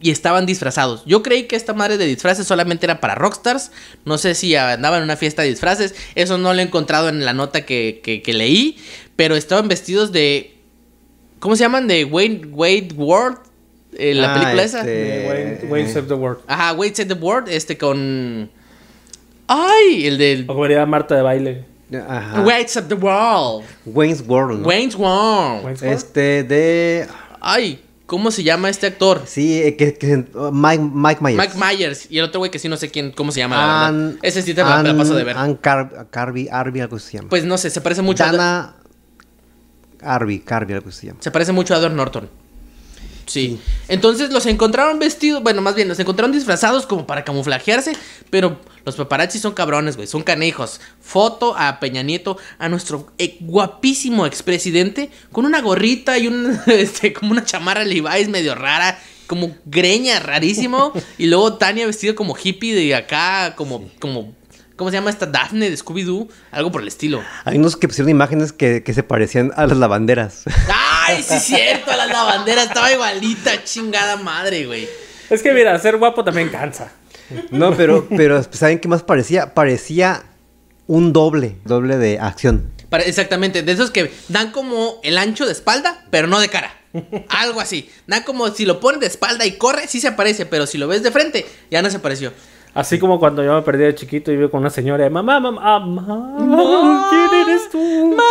[0.00, 1.04] y estaban disfrazados.
[1.06, 3.70] Yo creí que esta madre de disfraces solamente era para rockstars.
[4.04, 5.94] No sé si andaban en una fiesta de disfraces.
[6.14, 8.76] Eso no lo he encontrado en la nota que leí.
[9.14, 10.51] Pero estaban vestidos de.
[11.42, 11.88] ¿Cómo se llaman?
[11.88, 13.38] De Wayne, Wade World.
[13.98, 14.78] eh, la Ah, película esa.
[14.78, 16.38] este, Wayne, Wayne Save the World.
[16.46, 17.48] Ajá, Wade Set the World.
[17.48, 18.48] Este con.
[19.48, 20.44] Ay, el del.
[20.48, 21.64] O como Marta de baile.
[22.08, 22.42] Ajá.
[22.42, 23.66] Wade Set the World.
[23.84, 24.60] Wayne's World.
[24.60, 24.68] ¿no?
[24.68, 25.82] Wayne's World.
[25.82, 27.06] Este de.
[27.40, 29.22] Ay, ¿cómo se llama este actor?
[29.26, 31.38] Sí, eh, que, que- Mike, Mike Myers.
[31.38, 32.06] Mike Myers.
[32.08, 33.88] Y el otro güey que sí no sé quién, cómo se llama.
[33.88, 35.36] Ann- Ese sí te la, me la paso de ver.
[35.36, 37.28] Ann Car- Carby, Arby, algo se llama.
[37.28, 38.30] Pues no sé, se parece mucho a.
[38.32, 38.76] Dana
[40.04, 41.20] Arby, Carby, algo se llama.
[41.22, 42.42] Se parece mucho a Edward Norton.
[43.26, 43.58] Sí.
[43.88, 47.96] Entonces los encontraron vestidos, bueno, más bien los encontraron disfrazados como para camuflajearse,
[48.30, 50.80] pero los paparazzi son cabrones, güey, son canijos.
[51.00, 57.12] Foto a Peña Nieto, a nuestro eh, guapísimo expresidente, con una gorrita y un, este,
[57.12, 60.92] como una chamarra Levi's medio rara, como greña, rarísimo.
[61.18, 64.34] y luego Tania vestido como hippie de acá, como, como,
[64.82, 65.26] ¿cómo se llama esta?
[65.26, 67.22] Daphne de Scooby-Doo, algo por el estilo.
[67.44, 70.42] Hay unos que pusieron imágenes que, que se parecían a las lavanderas.
[71.06, 71.92] ¡Ay, sí es cierto!
[71.96, 74.88] La lavandera estaba igualita, chingada madre, güey.
[75.30, 76.90] Es que mira, ser guapo también cansa.
[77.52, 79.54] No, pero, pero ¿saben qué más parecía?
[79.54, 80.24] Parecía
[80.88, 82.68] un doble, doble de acción.
[82.90, 86.74] Para- exactamente, de esos que dan como el ancho de espalda, pero no de cara.
[87.28, 87.88] Algo así.
[88.08, 90.88] Dan como si lo ponen de espalda y corre, sí se aparece, pero si lo
[90.88, 92.32] ves de frente, ya no se apareció.
[92.74, 95.38] Así como cuando yo me perdí de chiquito y vivo con una señora de mamá,
[95.40, 98.16] mamá, mamá, ¿quién eres tú?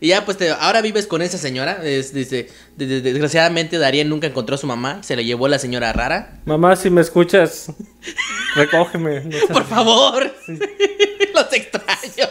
[0.00, 1.78] Y ya, pues te- ahora vives con esa señora.
[1.84, 5.00] es- dice, de- de- desgraciadamente, Darien nunca encontró a su mamá.
[5.04, 6.40] Se la llevó la señora rara.
[6.44, 7.66] Mamá, si me escuchas,
[8.56, 9.20] recógeme.
[9.20, 10.24] no seas- Por favor.
[10.48, 12.28] Los extraño.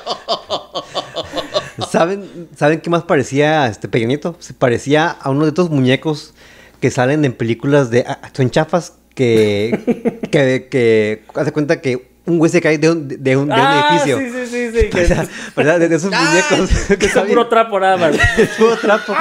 [1.89, 4.35] ¿Saben, ¿Saben qué más parecía este Nieto?
[4.39, 6.33] Se parecía a uno de estos muñecos
[6.81, 8.03] que salen en películas de...
[8.05, 10.19] ah, Son chafas que...
[10.31, 13.59] que, que hace cuenta que un güey se cae de un, de un, de un
[13.59, 14.17] Ah, edificio.
[14.19, 14.89] sí, sí, sí, sí.
[14.91, 15.27] ¿Verdad?
[15.55, 15.79] ¿Verdad?
[15.79, 16.97] De, de esos Ah, muñecos.
[16.97, 18.15] que son puro trapo nada más.
[18.57, 19.13] puro trapo.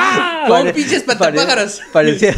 [0.46, 1.80] Como Pare- pinches espantapájaros.
[1.92, 2.34] pare- Parecía,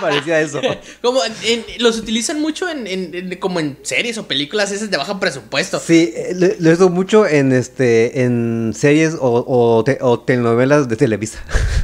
[0.00, 0.60] parecía eso.
[1.00, 4.90] Como en- en- los utilizan mucho en, en- en- como en series o películas esas
[4.90, 5.80] de bajo presupuesto.
[5.80, 10.96] Sí, eh, lo, visto mucho en este en series o, o, te- o telenovelas de
[10.96, 11.38] Televisa.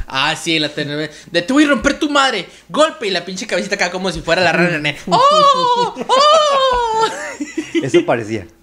[0.07, 1.11] Ah, sí, la telenovela.
[1.31, 2.47] De voy a romper tu madre.
[2.69, 4.93] Golpe y la pinche cabecita acá como si fuera la rana.
[5.07, 5.17] ¡Oh!
[5.17, 6.05] ¡Oh!
[7.83, 8.47] Eso parecía.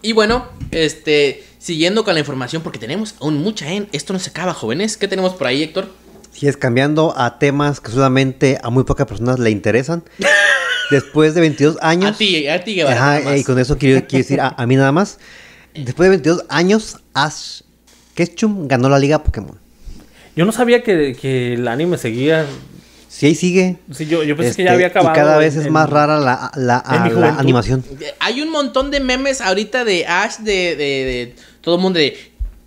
[0.00, 3.88] Y bueno, este, siguiendo con la información, porque tenemos aún mucha en.
[3.90, 4.96] Esto no se acaba, jóvenes.
[4.96, 5.92] ¿Qué tenemos por ahí, Héctor?
[6.32, 10.04] Si es cambiando a temas que solamente a muy pocas personas le interesan.
[10.92, 12.14] Después de 22 años.
[12.14, 12.96] A ti, a ti, Guevara.
[12.96, 13.40] Ajá, nada más.
[13.40, 15.18] y con eso quiero, quiero decir a, a mí nada más.
[15.74, 17.62] Después de 22 años, Ash
[18.14, 19.58] Ketchum ganó la liga Pokémon.
[20.34, 22.46] Yo no sabía que, que el anime seguía.
[23.18, 23.78] Sí, ahí sigue.
[23.92, 25.12] Sí, yo, yo pensé Este, que ya había acabado.
[25.12, 26.78] Y cada vez en- es en- más rara la,
[27.36, 27.84] animación.
[28.20, 32.16] Hay un montón de memes ahorita de Ash, de, de, de todo el mundo de.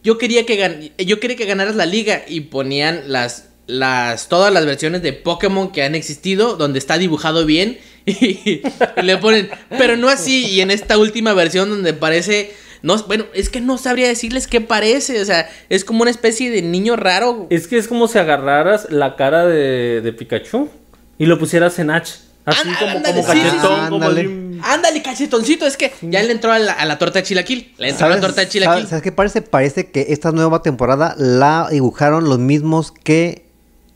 [0.04, 4.52] Yo quería que gan- yo quería que ganaras la liga y ponían las las todas
[4.52, 8.62] las versiones de Pokémon que han existido donde está dibujado bien y,
[9.02, 12.52] le ponen pero no así y en esta última versión donde parece
[12.84, 16.50] no bueno es que no sabría decirles qué parece o sea es como una especie
[16.52, 20.70] de niño raro Es que es como si agarraras la cara de, de Pikachu
[21.18, 22.16] y lo pusieras en H.
[22.46, 23.90] Así Ah, como, ándale, como sí, sí, cachetón, sí.
[23.90, 24.60] como Ándale.
[24.64, 27.90] ándale cachetoncito es que ya le entró a la, a la torta de chilaquil le
[27.90, 29.42] entró a la torta de ¿Sabes, chilaquil ¿Sabes qué parece?
[29.44, 33.46] Parece que esta nueva temporada la dibujaron los mismos que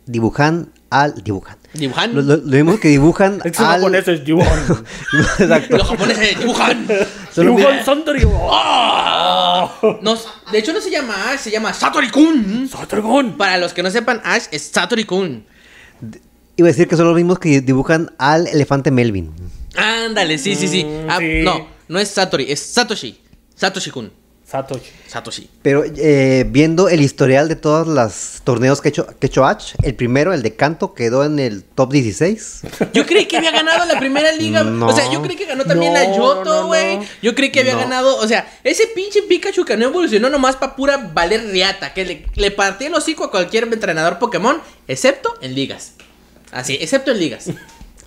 [0.06, 1.24] dibujan al...
[1.24, 1.58] Dibujan.
[1.76, 3.76] Dibujando Lo, lo- lo mismos que dibujan Es que al...
[3.82, 4.46] japonés es Yuon.
[5.40, 5.78] Exacto.
[5.78, 8.24] los japoneses dibujan los Yuon Santori.
[10.02, 10.18] No,
[10.52, 12.68] de hecho no se llama Ash, se llama Satori-kun.
[12.70, 13.34] Saturgon.
[13.38, 15.46] Para los que no sepan, Ash es Satori-kun.
[16.58, 19.32] Iba a decir que son los mismos que dibujan al elefante Melvin.
[19.76, 20.86] Ándale, sí, sí, sí.
[20.86, 21.42] Mm, Ah, sí.
[21.44, 23.20] No, no es Satori, es Satoshi.
[23.60, 24.12] Satoshi-kun.
[24.56, 24.92] Satoshi.
[25.08, 25.50] Satoshi.
[25.62, 29.74] Pero eh, viendo el historial de todos los torneos que ha hecho, que hecho Ash,
[29.84, 32.62] el primero, el de canto, quedó en el top 16.
[32.94, 34.64] Yo creí que había ganado la primera liga.
[34.64, 34.88] No.
[34.88, 36.68] O sea, yo creí que ganó también la No, no, Yoto, no.
[36.68, 37.00] güey.
[37.22, 37.80] Yo creí que había No.
[37.80, 38.18] ganado.
[38.18, 41.94] O sea, ese pinche Pikachu que no evolucionó nomás para pura valer riata.
[41.94, 45.94] Que le, le partía el hocico a cualquier entrenador Pokémon, excepto en ligas.
[46.52, 47.50] Así, excepto en ligas.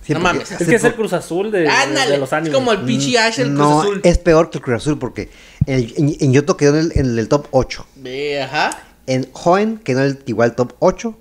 [0.08, 0.50] Sí, no mames.
[0.50, 2.12] Es que es el Cruz Azul de, de- Ándale.
[2.12, 2.54] de los es animes.
[2.54, 4.00] como el pinche Ash, el Cruz no, Azul.
[4.02, 5.30] es peor que el Cruz Azul porque
[5.66, 7.86] el- en, en Yoto quedó en el, en el top 8.
[7.96, 8.70] Ve, ajá.
[9.06, 11.16] En Hoenn quedó en el igual top 8.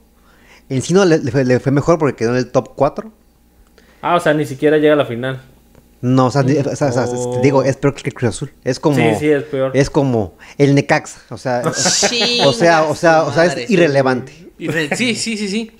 [0.69, 3.12] En Sino le, le fue, le fue mejor porque quedó en el top 4.
[4.02, 5.41] Ah, o sea, ni siquiera llega a la final.
[6.00, 8.54] No, o sea, o sea, o sea, te digo, es peor que el Cruz Azul.
[8.63, 8.95] Es como.
[8.97, 9.71] Sí, sí, es peor.
[9.76, 11.19] Es como el Necaxa.
[11.30, 14.32] O sea, o o sea, o sea, o sea, es irrelevante.
[14.60, 15.71] Irre- Sí, sí, sí, sí.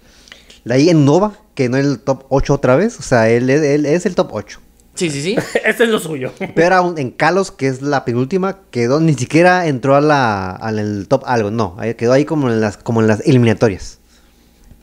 [0.66, 3.00] De ahí en Nova, que no es el top 8 otra vez.
[3.00, 4.60] O sea, él, es- él es el top 8.
[4.94, 5.36] Sí, sí, sí.
[5.66, 6.32] este es lo suyo.
[6.56, 10.78] Pero aún en Kalos, que es la penúltima, quedó, ni siquiera entró a la, al
[10.78, 13.98] el top algo, no, quedó ahí como en las, como en las eliminatorias.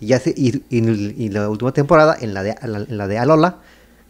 [0.00, 3.18] Y, ya se- y, y- y la última temporada, en la de, en la de
[3.18, 3.58] Alola,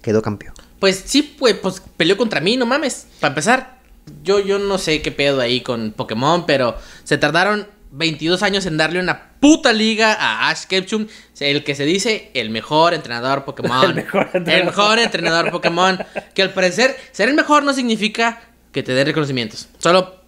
[0.00, 0.54] quedó campeón.
[0.80, 3.06] Pues sí, pues, pues peleó contra mí, no mames.
[3.20, 3.78] Para empezar,
[4.22, 8.76] yo, yo no sé qué pedo ahí con Pokémon, pero se tardaron 22 años en
[8.76, 11.06] darle una puta liga a Ash Ketchum,
[11.38, 13.84] el que se dice el mejor entrenador Pokémon.
[13.90, 14.58] El mejor entrenador.
[14.60, 15.98] El mejor entrenador Pokémon.
[16.34, 18.40] Que al parecer, ser el mejor no significa
[18.72, 19.68] que te dé reconocimientos.
[19.78, 20.22] Solo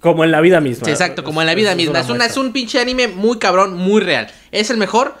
[0.00, 0.86] Como en la vida misma.
[0.86, 2.00] Sí, exacto, como en la vida Es- misma.
[2.00, 4.28] Es, una, es un pinche anime muy cabrón, muy real.
[4.50, 5.14] ¿Es el mejor?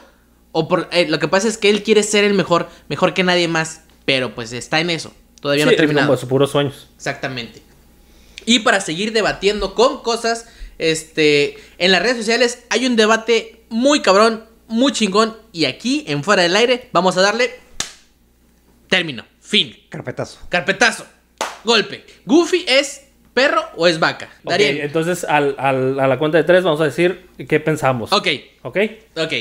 [0.52, 3.22] O por, eh, lo que pasa es que él quiere ser el mejor, mejor que
[3.22, 3.82] nadie más.
[4.06, 5.12] Pero pues está en eso.
[5.40, 6.06] Todavía no ha terminado.
[6.08, 6.88] como sus puros sueños.
[6.96, 7.62] Exactamente.
[8.46, 10.46] Y para seguir debatiendo con cosas,
[10.90, 15.36] este, en las redes sociales hay un debate muy cabrón, muy chingón.
[15.52, 17.50] Y aquí, en Fuera del Aire, vamos a darle
[18.88, 20.38] término, fin, Carpetazo.
[20.48, 21.06] carpetazo,
[21.64, 22.04] golpe.
[22.26, 23.02] ¿Goofy es
[23.34, 24.28] perro o es vaca?
[24.44, 24.78] Ok, Darien.
[24.82, 28.12] entonces al, al- a la cuenta de tres vamos a decir qué pensamos.
[28.12, 28.28] Ok,
[28.62, 28.78] ¿Ok?
[29.16, 29.32] ok.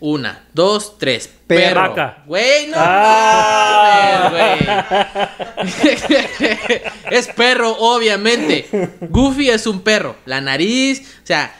[0.00, 1.28] Una, dos, tres.
[1.46, 1.94] Perro.
[2.26, 4.28] Güey, no Ah.
[4.30, 5.68] güey.
[7.10, 8.66] es perro, obviamente.
[9.08, 10.16] Goofy es un perro.
[10.26, 11.52] La nariz, o sea,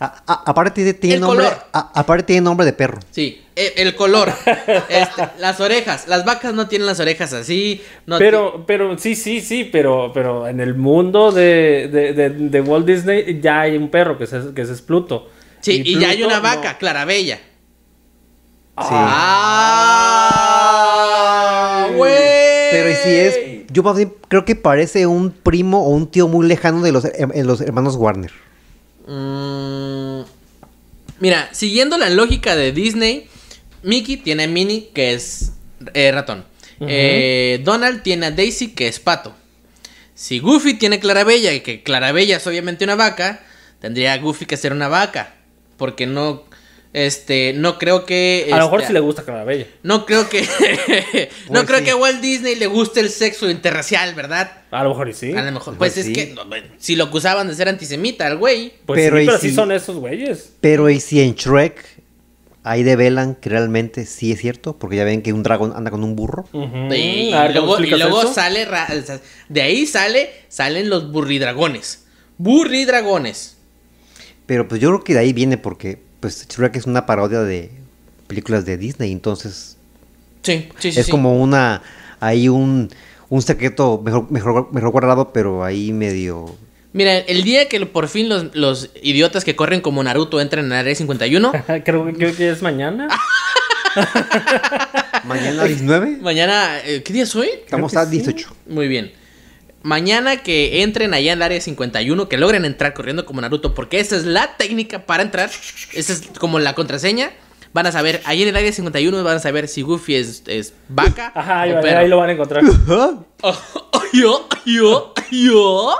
[0.00, 3.00] A- a- aparte tiene, El nombre, a- aparte tiene nombre de perro.
[3.10, 4.32] sí, e- el, color,
[4.88, 6.06] este, las orejas.
[6.06, 7.82] Las vacas no tienen las orejas así.
[8.06, 12.60] No Pero, pero, sí, sí, sí, pero, pero en el mundo de, de, de- de
[12.60, 15.30] Walt Disney ya hay un perro que es, que es Pluto.
[15.60, 16.42] Sí, y, ya hay una no.
[16.42, 17.36] vaca, Clarabella.
[17.36, 17.42] Sí.
[18.90, 20.28] Ah,
[21.96, 22.12] güey.
[22.70, 23.38] Pero si es,
[23.70, 23.82] yo
[24.28, 28.30] creo que parece un primo o un tío muy lejano de los, los hermanos Warner.
[29.06, 30.20] Mm,
[31.20, 33.28] mira, siguiendo la lógica de Disney,
[33.82, 35.52] Mickey tiene a Minnie, que es
[35.94, 36.44] eh, ratón.
[36.80, 39.34] Eh, Donald tiene a Daisy, que es pato.
[40.14, 43.40] Si Goofy tiene a Clarabella, y que Clarabella es obviamente una vaca,
[43.80, 45.34] tendría a Goofy que ser una vaca.
[45.78, 46.42] Porque no,
[46.92, 48.48] este, no creo que...
[48.52, 49.66] A lo mejor este, sí le gusta Clarabella.
[49.82, 50.40] No creo que...
[51.48, 51.84] no Pues creo sí.
[51.84, 54.50] que a Walt Disney le guste el sexo interracial, ¿verdad?
[54.70, 55.32] A lo mejor y sí.
[55.32, 55.76] A lo mejor.
[55.78, 56.12] Pues Pues, es sí.
[56.12, 58.74] que no, bueno, si lo acusaban de ser antisemita al güey.
[58.84, 60.52] Pues Pero sí, y pero sí si- son esos güeyes.
[60.60, 61.84] Pero y si en Shrek
[62.64, 66.02] ahí develan que realmente sí es cierto, porque ya ven que un dragón anda con
[66.04, 66.46] un burro.
[66.52, 68.66] Y A ver, ¿cómo luego, y luego sale,
[69.48, 72.04] de ahí sale, salen los burridragones.
[72.36, 73.57] Burridragones.
[74.48, 77.70] Pero pues yo creo que de ahí viene porque pues Shrek es una parodia de
[78.26, 79.76] películas de Disney, entonces
[80.42, 81.00] Sí, sí, sí.
[81.00, 81.10] es sí.
[81.12, 81.82] como una
[82.18, 82.88] hay un
[83.28, 86.56] un secreto mejor mejor mejor guardado, pero ahí medio
[86.94, 90.72] Mira, el día que por fin los, los idiotas que corren como Naruto entran en
[90.72, 91.52] área 51,
[91.84, 93.08] creo, creo que es mañana.
[95.24, 97.50] mañana 19 mañana, eh, ¿qué día es hoy?
[97.64, 98.48] estamos a 18.
[98.66, 99.12] Muy bien.
[99.82, 104.00] Mañana que entren allá en el área 51, que logren entrar corriendo como Naruto, porque
[104.00, 105.50] esa es la técnica para entrar.
[105.92, 107.30] Esa es como la contraseña.
[107.74, 110.72] Van a saber, ahí en el área 51 van a saber si Goofy es, es
[110.88, 111.98] vaca Ajá, ahí, o va- perro.
[112.00, 112.64] ahí lo van a encontrar.
[114.12, 115.94] yo, yo, yo.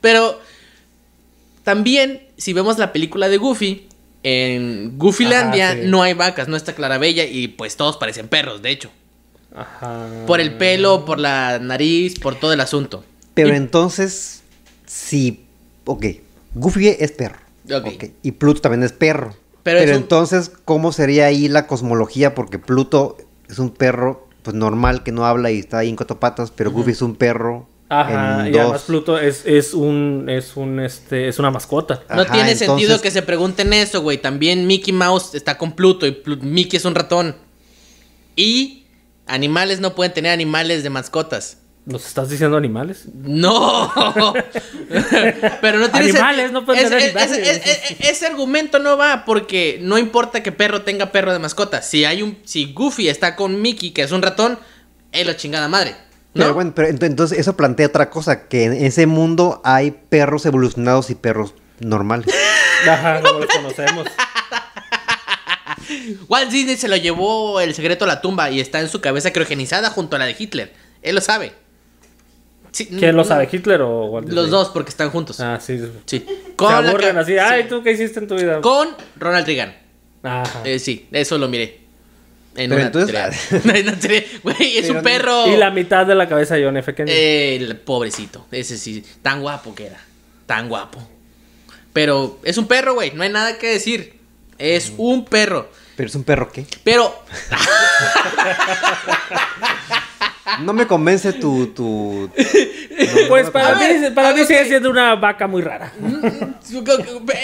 [0.00, 0.38] Pero
[1.62, 3.88] también, si vemos la película de Goofy,
[4.22, 5.86] en Goofylandia Ajá, sí.
[5.88, 8.90] no hay vacas, no está Clarabella y pues todos parecen perros, de hecho.
[9.54, 10.06] Ajá.
[10.26, 13.04] Por el pelo, por la nariz, por todo el asunto.
[13.34, 14.42] Pero Y- entonces
[14.86, 15.44] si
[15.84, 16.06] ok,
[16.54, 17.38] Goofy es perro.
[18.22, 19.34] Y Pluto también es perro.
[19.62, 22.34] Pero Pero, es un- entonces, ¿cómo sería ahí la cosmología?
[22.34, 23.16] Porque Pluto
[23.48, 26.70] es un perro pues normal que no habla y está ahí en cuatro patas, pero
[26.70, 28.82] Goofy es un perro Ajá, en y además dos.
[28.82, 32.02] Pluto es, es un, es un, este, es una mascota.
[32.14, 34.18] No tiene sentido que se pregunten eso, güey.
[34.20, 37.36] También Mickey Mouse está con Pluto y Plu- Mickey es un ratón.
[38.36, 38.84] Y
[39.26, 41.58] animales no pueden tener animales de mascotas.
[41.86, 43.04] ¿Nos estás diciendo animales?
[43.12, 43.92] No.
[45.60, 47.62] Pero no tiene Animales, no pueden Ese- tener ese- animales.
[48.00, 51.82] ese- argumento no va porque no importa que perro tenga perro de mascota.
[51.82, 54.58] Si hay un si Goofy está con Mickey que es un ratón,
[55.12, 55.90] es la chingada madre.
[56.32, 56.44] ¿no?
[56.44, 60.46] Pero bueno, pero ent- entonces eso plantea otra cosa, que en ese mundo hay perros
[60.46, 62.34] evolucionados y perros normales.
[62.88, 64.06] Ajá, como los conocemos.
[66.28, 69.32] Walt Disney se lo llevó el secreto a la tumba y está en su cabeza
[69.32, 70.72] criogenizada junto a la de Hitler.
[71.02, 71.52] Él lo sabe.
[72.74, 73.48] Sí, ¿Quién lo mm, sabe?
[73.52, 74.50] ¿Hitler o Walt Los Disney?
[74.50, 75.38] dos, porque están juntos.
[75.38, 75.78] Ah, sí.
[76.06, 76.26] Sí.
[76.26, 77.30] Se Con, la aburren así.
[77.32, 77.38] sí.
[77.38, 78.60] Ay, ¿tú qué hiciste en tu vida?
[78.60, 79.76] Con Ronald Reagan.
[80.24, 80.60] Ajá.
[80.64, 81.80] Eh, sí, eso lo miré.
[82.56, 83.12] En Pero una entonces-
[83.50, 83.74] teoría.
[83.80, 83.98] En una.
[84.42, 85.46] Güey, es Pero- un perro.
[85.46, 86.94] Y la mitad de la cabeza de John F.
[86.96, 87.16] Kennedy.
[87.16, 88.46] Eh, El pobrecito.
[88.50, 89.04] Ese sí.
[89.22, 90.00] Tan guapo que era.
[90.46, 90.98] Tan guapo.
[91.92, 93.12] Pero es un perro, güey.
[93.12, 94.18] No hay nada que decir.
[94.58, 95.70] Es un perro.
[95.96, 96.66] Pero es un perro, ¿qué?
[96.82, 97.14] Pero.
[100.62, 101.68] No me convence tu...
[101.68, 102.30] tu...
[103.28, 104.66] pues para mí, para mí sigue ok.
[104.68, 105.92] siendo una vaca muy rara.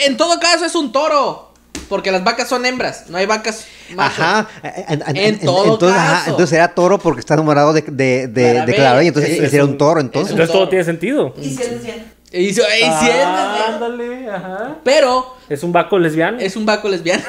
[0.06, 1.48] En todo caso, es un toro.
[1.88, 3.06] Porque las vacas son hembras.
[3.08, 3.66] No hay vacas.
[3.96, 4.18] machos.
[4.20, 4.48] Ajá.
[4.88, 6.30] En, en- todo entonces, ajá, caso.
[6.30, 9.78] entonces era toro porque está enamorado de, de, de, de y entonces era un- un
[9.78, 10.30] toro, entonces.
[10.30, 10.70] Entonces todo toro.
[10.70, 11.34] tiene sentido.
[11.40, 11.62] Y si-
[12.33, 14.77] y si- Ah, ándale, ajá.
[14.85, 16.38] Pero Es un vaco lesbiano.
[16.38, 17.23] es un vaco lesbiano.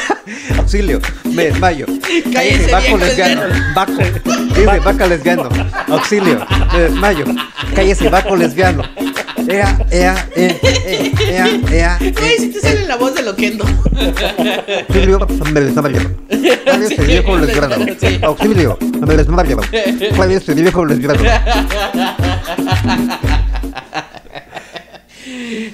[0.58, 1.86] Auxilio, me desmayo.
[2.32, 3.42] Cállese, vaco lesbiano.
[3.74, 3.92] Vaco.
[4.54, 5.48] Dice vaca lesbiano.
[5.88, 7.24] Auxilio, me desmayo.
[7.74, 8.82] Cállese, vaco lesbiano.
[9.48, 11.98] Ea, ea, ea, ea, ea, ea.
[11.98, 13.64] Güey, si te sale la voz de Loquendo.
[13.64, 15.98] Auxilio, me desmayo.
[16.64, 17.86] Cállese, viejo lesbiano.
[18.00, 18.18] Sí.
[18.22, 19.58] Auxilio, me desmayo.
[20.16, 21.22] Cállese, viejo lesbiano.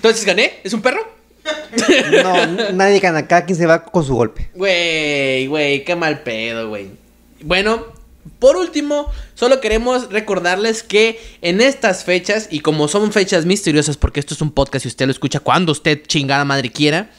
[0.08, 0.60] Entonces gané.
[0.64, 1.00] ¿Es un perro?
[2.22, 3.26] No, nadie gana.
[3.26, 4.50] Cada quien se va con su golpe.
[4.54, 6.88] Güey, güey, qué mal pedo, güey.
[7.42, 7.86] Bueno,
[8.38, 14.20] por último, solo queremos recordarles que en estas fechas, y como son fechas misteriosas, porque
[14.20, 17.10] esto es un podcast y usted lo escucha cuando usted chingada madre quiera,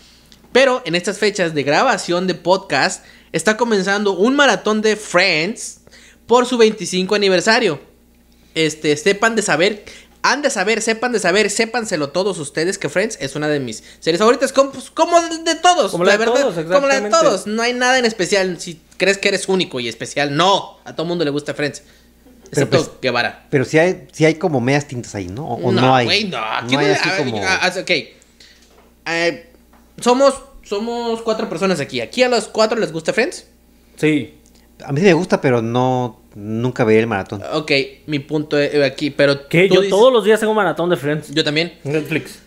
[0.51, 5.81] pero en estas fechas de grabación de podcast, está comenzando un maratón de Friends
[6.25, 7.79] por su 25 aniversario.
[8.55, 9.85] Este, sepan de saber,
[10.21, 13.83] han de saber, sepan de saber, sépanselo todos ustedes que Friends es una de mis
[13.99, 17.09] series favoritas, como, pues, como de, de todos, Como la de todos, como la de
[17.09, 17.47] todos.
[17.47, 18.59] No hay nada en especial.
[18.59, 20.77] Si crees que eres único y especial, no.
[20.85, 21.83] A todo mundo le gusta Friends.
[22.51, 23.45] Pero Excepto pues- Guevara.
[23.49, 25.45] Pero sí hay, sí hay como medias tintas ahí, ¿no?
[25.47, 26.05] O no, hay.
[26.05, 26.39] güey, no.
[26.39, 27.43] No no hay así a- como...
[27.43, 27.91] a- a- ok.
[29.05, 29.49] Eh,
[30.01, 32.01] somos, somos cuatro personas aquí.
[32.01, 33.45] ¿Aquí a los cuatro les gusta Friends?
[33.97, 34.35] Sí.
[34.83, 36.18] A mí sí me gusta, pero no...
[36.41, 37.43] Nunca veía el maratón.
[37.51, 37.71] Ok,
[38.07, 39.49] mi punto eh, aquí, pero...
[39.49, 41.31] Que yo dices- todos los días tengo un maratón de Friends.
[41.33, 41.73] Yo también.
[41.83, 42.39] Netflix.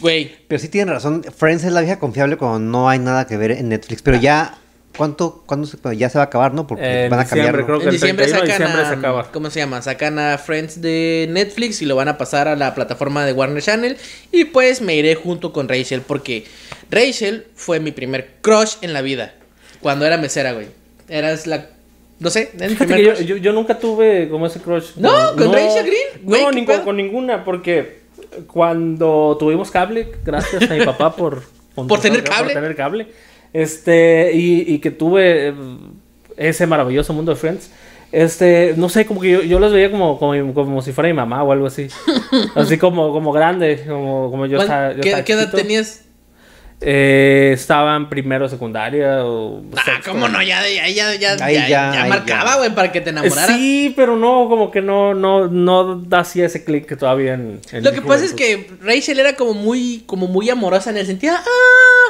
[0.00, 1.24] Güey, Pero sí tienen razón.
[1.34, 4.02] Friends es la vieja confiable cuando no hay nada que ver en Netflix.
[4.02, 4.58] Pero ya...
[4.96, 5.44] ¿Cuánto?
[5.46, 6.66] ¿Cuándo se, ya se va a acabar, no?
[6.66, 7.64] Porque van a cambiarlo.
[7.64, 9.32] creo que en el diciembre 31 de sacan diciembre a, se acaba.
[9.32, 9.80] ¿Cómo se llama?
[9.80, 13.62] Sacan a Friends de Netflix y lo van a pasar a la plataforma de Warner
[13.62, 13.96] Channel.
[14.32, 16.44] Y pues me iré junto con Rachel porque
[16.90, 19.32] Rachel fue mi primer crush en la vida.
[19.80, 20.66] Cuando era mesera, güey.
[21.08, 21.68] Eras la...
[22.20, 24.90] No sé, primer yo, yo, yo nunca tuve como ese crush.
[24.96, 26.22] No, ¿con Rachel Green?
[26.22, 28.00] Güey, no, ¿qué ni con, con ninguna, porque
[28.46, 31.42] cuando tuvimos cable, gracias a mi papá por...
[31.74, 32.52] ¿Por tener cable?
[32.52, 33.06] Por tener cable.
[33.52, 35.54] Este, y, y que tuve eh,
[36.36, 37.70] ese maravilloso mundo de Friends.
[38.12, 41.14] Este, no sé, como que yo, yo los veía como, como, como si fuera mi
[41.14, 41.88] mamá o algo así.
[42.54, 44.92] así como, como grande, como, como yo ¿Cuán- estaba.
[44.94, 46.04] yo ¿Qué, estaba qué edad tenías?
[46.82, 50.12] Eh, estaba en primero secundaria o Ah, sexto.
[50.12, 50.40] ¿cómo no?
[50.42, 53.54] Ya, ya, ya, ya, Ahí ya, ya, ya ahí marcaba, güey, para que te enamoraras.
[53.56, 57.84] Sí, pero no, como que no, no, no hacía ese clic que todavía en, en
[57.84, 61.34] Lo que pasa es que Rachel era como muy, como muy amorosa en el sentido,
[61.36, 61.44] ah,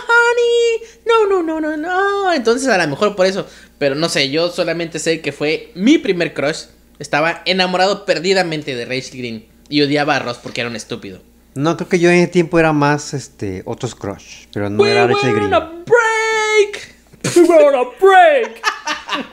[0.08, 2.32] honey, no, no, no, no, no.
[2.32, 3.46] Entonces a lo mejor por eso,
[3.78, 6.66] pero no sé, yo solamente sé que fue mi primer crush.
[7.00, 11.22] Estaba enamorado perdidamente de Rachel Green y odiaba a Ross porque era un estúpido.
[11.60, 14.46] No, creo que yo en ese tiempo era más este otros crush.
[14.50, 15.52] Pero no We era Rachel on Green.
[15.54, 17.36] a break.
[17.36, 18.62] We were on a break.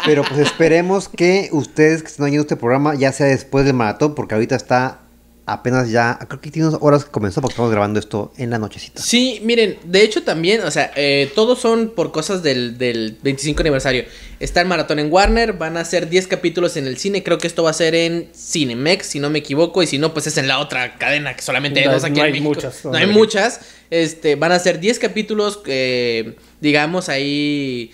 [0.05, 4.13] Pero pues esperemos que ustedes que están oyendo este programa ya sea después del maratón,
[4.13, 4.99] porque ahorita está
[5.47, 8.59] apenas ya, creo que tiene unas horas que comenzó porque estamos grabando esto en la
[8.59, 9.01] nochecita.
[9.01, 13.61] Sí, miren, de hecho también, o sea, eh, todos son por cosas del, del 25
[13.61, 14.03] aniversario.
[14.41, 17.47] Está el maratón en Warner, van a ser 10 capítulos en el cine, creo que
[17.47, 20.37] esto va a ser en Cinemex, si no me equivoco, y si no, pues es
[20.37, 22.49] en la otra cadena, que solamente hay dos aquí no en hay México.
[22.49, 23.61] muchas, No hay muchas.
[23.89, 27.91] Este, van a ser 10 capítulos, eh, digamos ahí...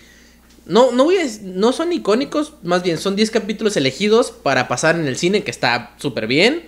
[0.66, 4.96] No, no, voy a, no son icónicos, más bien son 10 capítulos elegidos para pasar
[4.96, 6.64] en el cine, que está súper bien.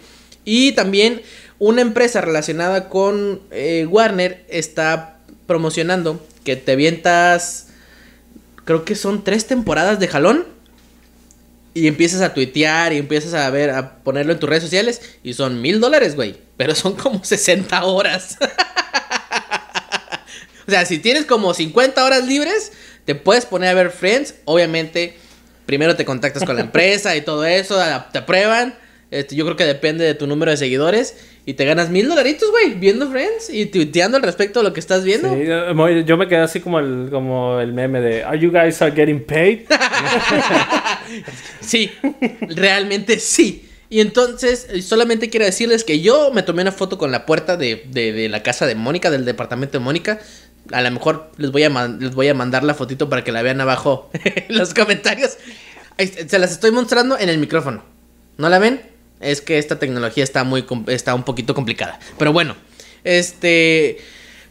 [0.47, 1.21] Y también
[1.59, 7.67] una empresa relacionada con eh, Warner está promocionando que te avientas,
[8.65, 10.47] creo que son tres temporadas de jalón.
[11.75, 15.03] Y empiezas a tuitear y empiezas a ver, a ponerlo en tus redes sociales.
[15.23, 16.37] Y son mil dólares, güey.
[16.57, 18.39] Pero son como 60 horas.
[20.67, 22.73] o sea, si tienes como 50 horas libres,
[23.05, 24.37] te puedes poner a ver Friends.
[24.47, 25.19] Obviamente,
[25.67, 27.77] primero te contactas con la empresa y todo eso,
[28.13, 28.86] te aprueban.
[29.11, 31.17] Este, yo creo que depende de tu número de seguidores.
[31.49, 34.81] Y te ganas mil dolaritos, güey, viendo Friends y tuiteando al respecto de lo que
[34.81, 35.33] estás viendo.
[35.33, 38.91] Sí, yo me quedé así como el, como el meme de Are you guys are
[38.93, 39.61] getting paid?
[41.61, 41.91] Sí,
[42.41, 43.69] realmente sí.
[43.89, 47.57] Y entonces, eh, solamente quiero decirles que yo me tomé una foto con la puerta
[47.57, 50.19] de, de- de la casa de Mónica, del departamento de Mónica.
[50.73, 53.43] A lo mejor les voy a, les voy a mandar la fotito para que la
[53.43, 55.39] vean abajo en los comentarios.
[56.27, 57.85] Se las estoy mostrando en el micrófono.
[58.39, 58.81] ¿No la ven?
[59.27, 61.99] Es que esta tecnología está, muy, está un poquito complicada.
[62.19, 62.57] Pero bueno,
[63.05, 63.99] este...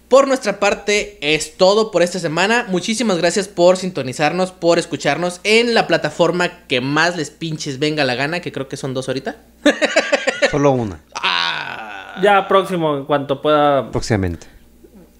[0.07, 2.67] Por nuestra parte es todo por esta semana.
[2.69, 8.13] Muchísimas gracias por sintonizarnos, por escucharnos en la plataforma que más les pinches venga la
[8.13, 9.37] gana, que creo que son dos ahorita.
[10.51, 13.89] Solo una, Ah, Ya próximo, en cuanto pueda.
[13.89, 14.45] próximamente.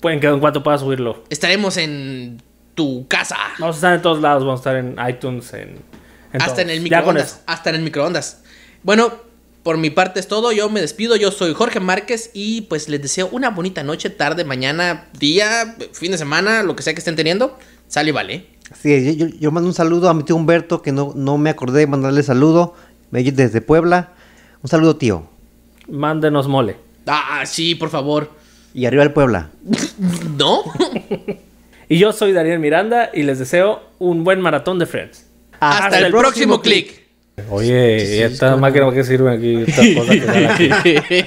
[0.02, 1.24] Pueden que en cuanto pueda subirlo.
[1.32, 2.44] estaremos en
[2.76, 3.38] tu casa.
[3.58, 4.44] Vamos a estar en todos lados.
[4.46, 5.62] Vamos a estar en iTunes, en.
[6.32, 6.60] en hasta todos.
[6.60, 7.42] en el microondas.
[7.48, 8.44] Hasta en el microondas.
[8.84, 9.12] Bueno,
[9.66, 10.52] por mi parte es todo.
[10.52, 11.16] Yo me despido.
[11.16, 16.12] Yo soy Jorge Márquez y pues les deseo una bonita noche, tarde, mañana, día, fin
[16.12, 17.58] de semana, lo que sea que estén teniendo.
[17.88, 18.46] Sale y vale.
[18.72, 21.50] Así es, yo, yo mando un saludo a mi tío Humberto, que no, no me
[21.50, 22.76] acordé de mandarle saludo.
[23.10, 24.14] Desde Puebla.
[24.62, 25.28] Un saludo, tío.
[25.88, 26.78] Mándenos mole.
[27.08, 28.30] Ah, sí, por favor.
[28.72, 29.50] Y arriba el Puebla.
[30.38, 30.62] ¿No?
[31.88, 35.28] Y yo soy Daniel Miranda y les deseo un buen maratón de Friends.
[35.60, 37.05] Hasta, el, próximo clic.
[37.50, 39.64] Oye, ¿y esta máquina para qué sirve aquí?
[39.68, 40.70] Estas cosas que salen aquí.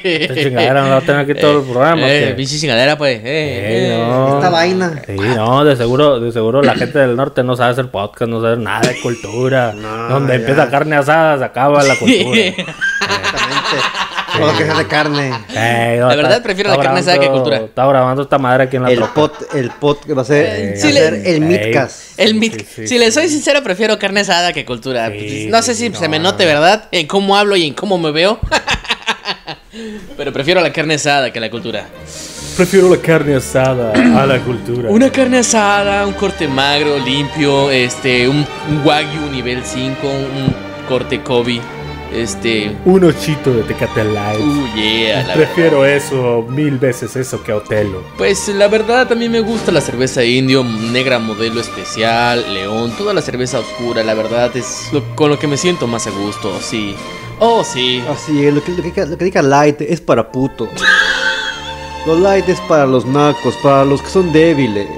[0.03, 2.03] Esta chingadera no la tengo aquí todo el programa.
[2.03, 3.19] ¿o Eh, pinche chingadera, pues.
[3.19, 3.99] Eh, Eh, eh.
[3.99, 4.37] no.
[4.39, 5.03] Esta vaina.
[5.07, 8.41] Sí, no, de seguro, de seguro la gente del norte no sabe hacer podcast, no
[8.41, 9.73] sabe nada de cultura.
[10.09, 10.39] Donde ya.
[10.41, 12.41] empieza carne asada, se acaba la cultura.
[14.39, 15.33] Todo que sea de carne.
[15.51, 17.57] Ey, no, La verdad, está- prefiero está la carne asada que cultura.
[17.59, 19.15] Está grabando esta madre aquí en la El troca.
[19.15, 21.41] pot, el pot que va a ser, Eh, va sí a le- ser el Ey.
[21.41, 22.19] Midcast.
[22.19, 25.09] El Sí, sí, si les soy sincero, prefiero carne asada que cultura.
[25.11, 26.89] Sí, no sé si no, se me no, note, ¿verdad?
[26.93, 28.39] En cómo hablo y en cómo me veo.
[30.17, 31.87] Pero prefiero la carne asada que la cultura.
[32.57, 34.91] Prefiero la carne asada a la cultura.
[34.91, 40.55] Una carne asada, un corte magro, limpio, este, un, un wagyu nivel 5, un
[40.89, 41.61] corte Kobe,
[42.13, 44.41] este, Un ochito de Tecate Light.
[44.41, 48.03] uh, yeah, la Prefiero eso mil veces eso que a Otelo.
[48.17, 53.13] Pues la verdad a mí me gusta la cerveza indio, negra modelo especial, león, toda
[53.15, 56.59] la cerveza oscura, la verdad es lo- con lo que me siento más a gusto,
[56.61, 56.95] sí.
[57.41, 58.03] Oh, sí.
[58.09, 60.69] Así es, lo que, lo, que, lo que diga light es para puto.
[62.07, 64.89] Lo light es para los nacos, para los que son débiles.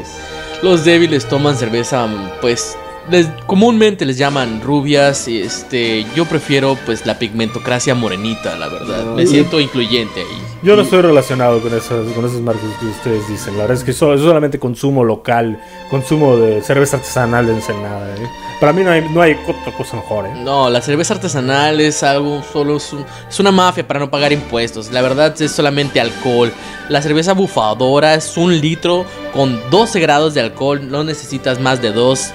[0.63, 2.07] Los débiles toman cerveza,
[2.41, 2.77] pues
[3.11, 9.05] les- comúnmente les llaman rubias y este yo prefiero pues la pigmentocracia morenita, la verdad.
[9.15, 10.43] Me siento incluyente ahí.
[10.63, 13.55] Yo no estoy relacionado con esas, con esas marcas que ustedes dicen.
[13.57, 15.59] La verdad es que so- es solamente consumo local,
[15.91, 18.15] consumo de cerveza artesanal de Ensenada.
[18.17, 18.29] ¿eh?
[18.61, 20.27] Para mí no hay, no hay otra cosa mejor.
[20.27, 20.33] ¿eh?
[20.45, 24.33] No, la cerveza artesanal es algo, solo es, un- es una mafia para no pagar
[24.33, 24.91] impuestos.
[24.93, 26.53] La verdad es solamente alcohol.
[26.91, 30.91] La cerveza bufadora es un litro con 12 grados de alcohol.
[30.91, 32.33] No necesitas más de dos.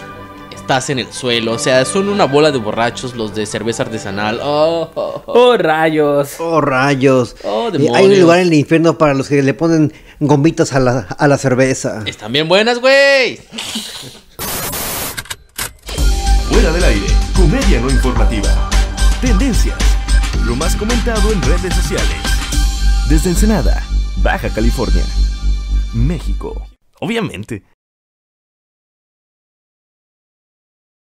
[0.65, 1.51] Estás en el suelo.
[1.51, 4.39] O sea, son una bola de borrachos los de cerveza artesanal.
[4.41, 5.31] Oh, oh, oh.
[5.51, 6.31] ¡Oh, rayos!
[6.39, 7.35] Oh, rayos.
[7.43, 8.19] Oh, Y hay un demonios.
[8.19, 12.01] lugar en el infierno para los que le ponen gomitas a la, a la cerveza.
[12.07, 13.39] Están bien buenas, güey.
[16.49, 17.05] Fuera del aire,
[17.35, 18.49] comedia no informativa.
[19.21, 19.77] Tendencias.
[20.47, 22.17] Lo más comentado en redes sociales.
[23.07, 23.83] Desde Ensenada,
[24.23, 25.03] Baja California,
[25.93, 26.65] México.
[27.01, 27.61] Obviamente.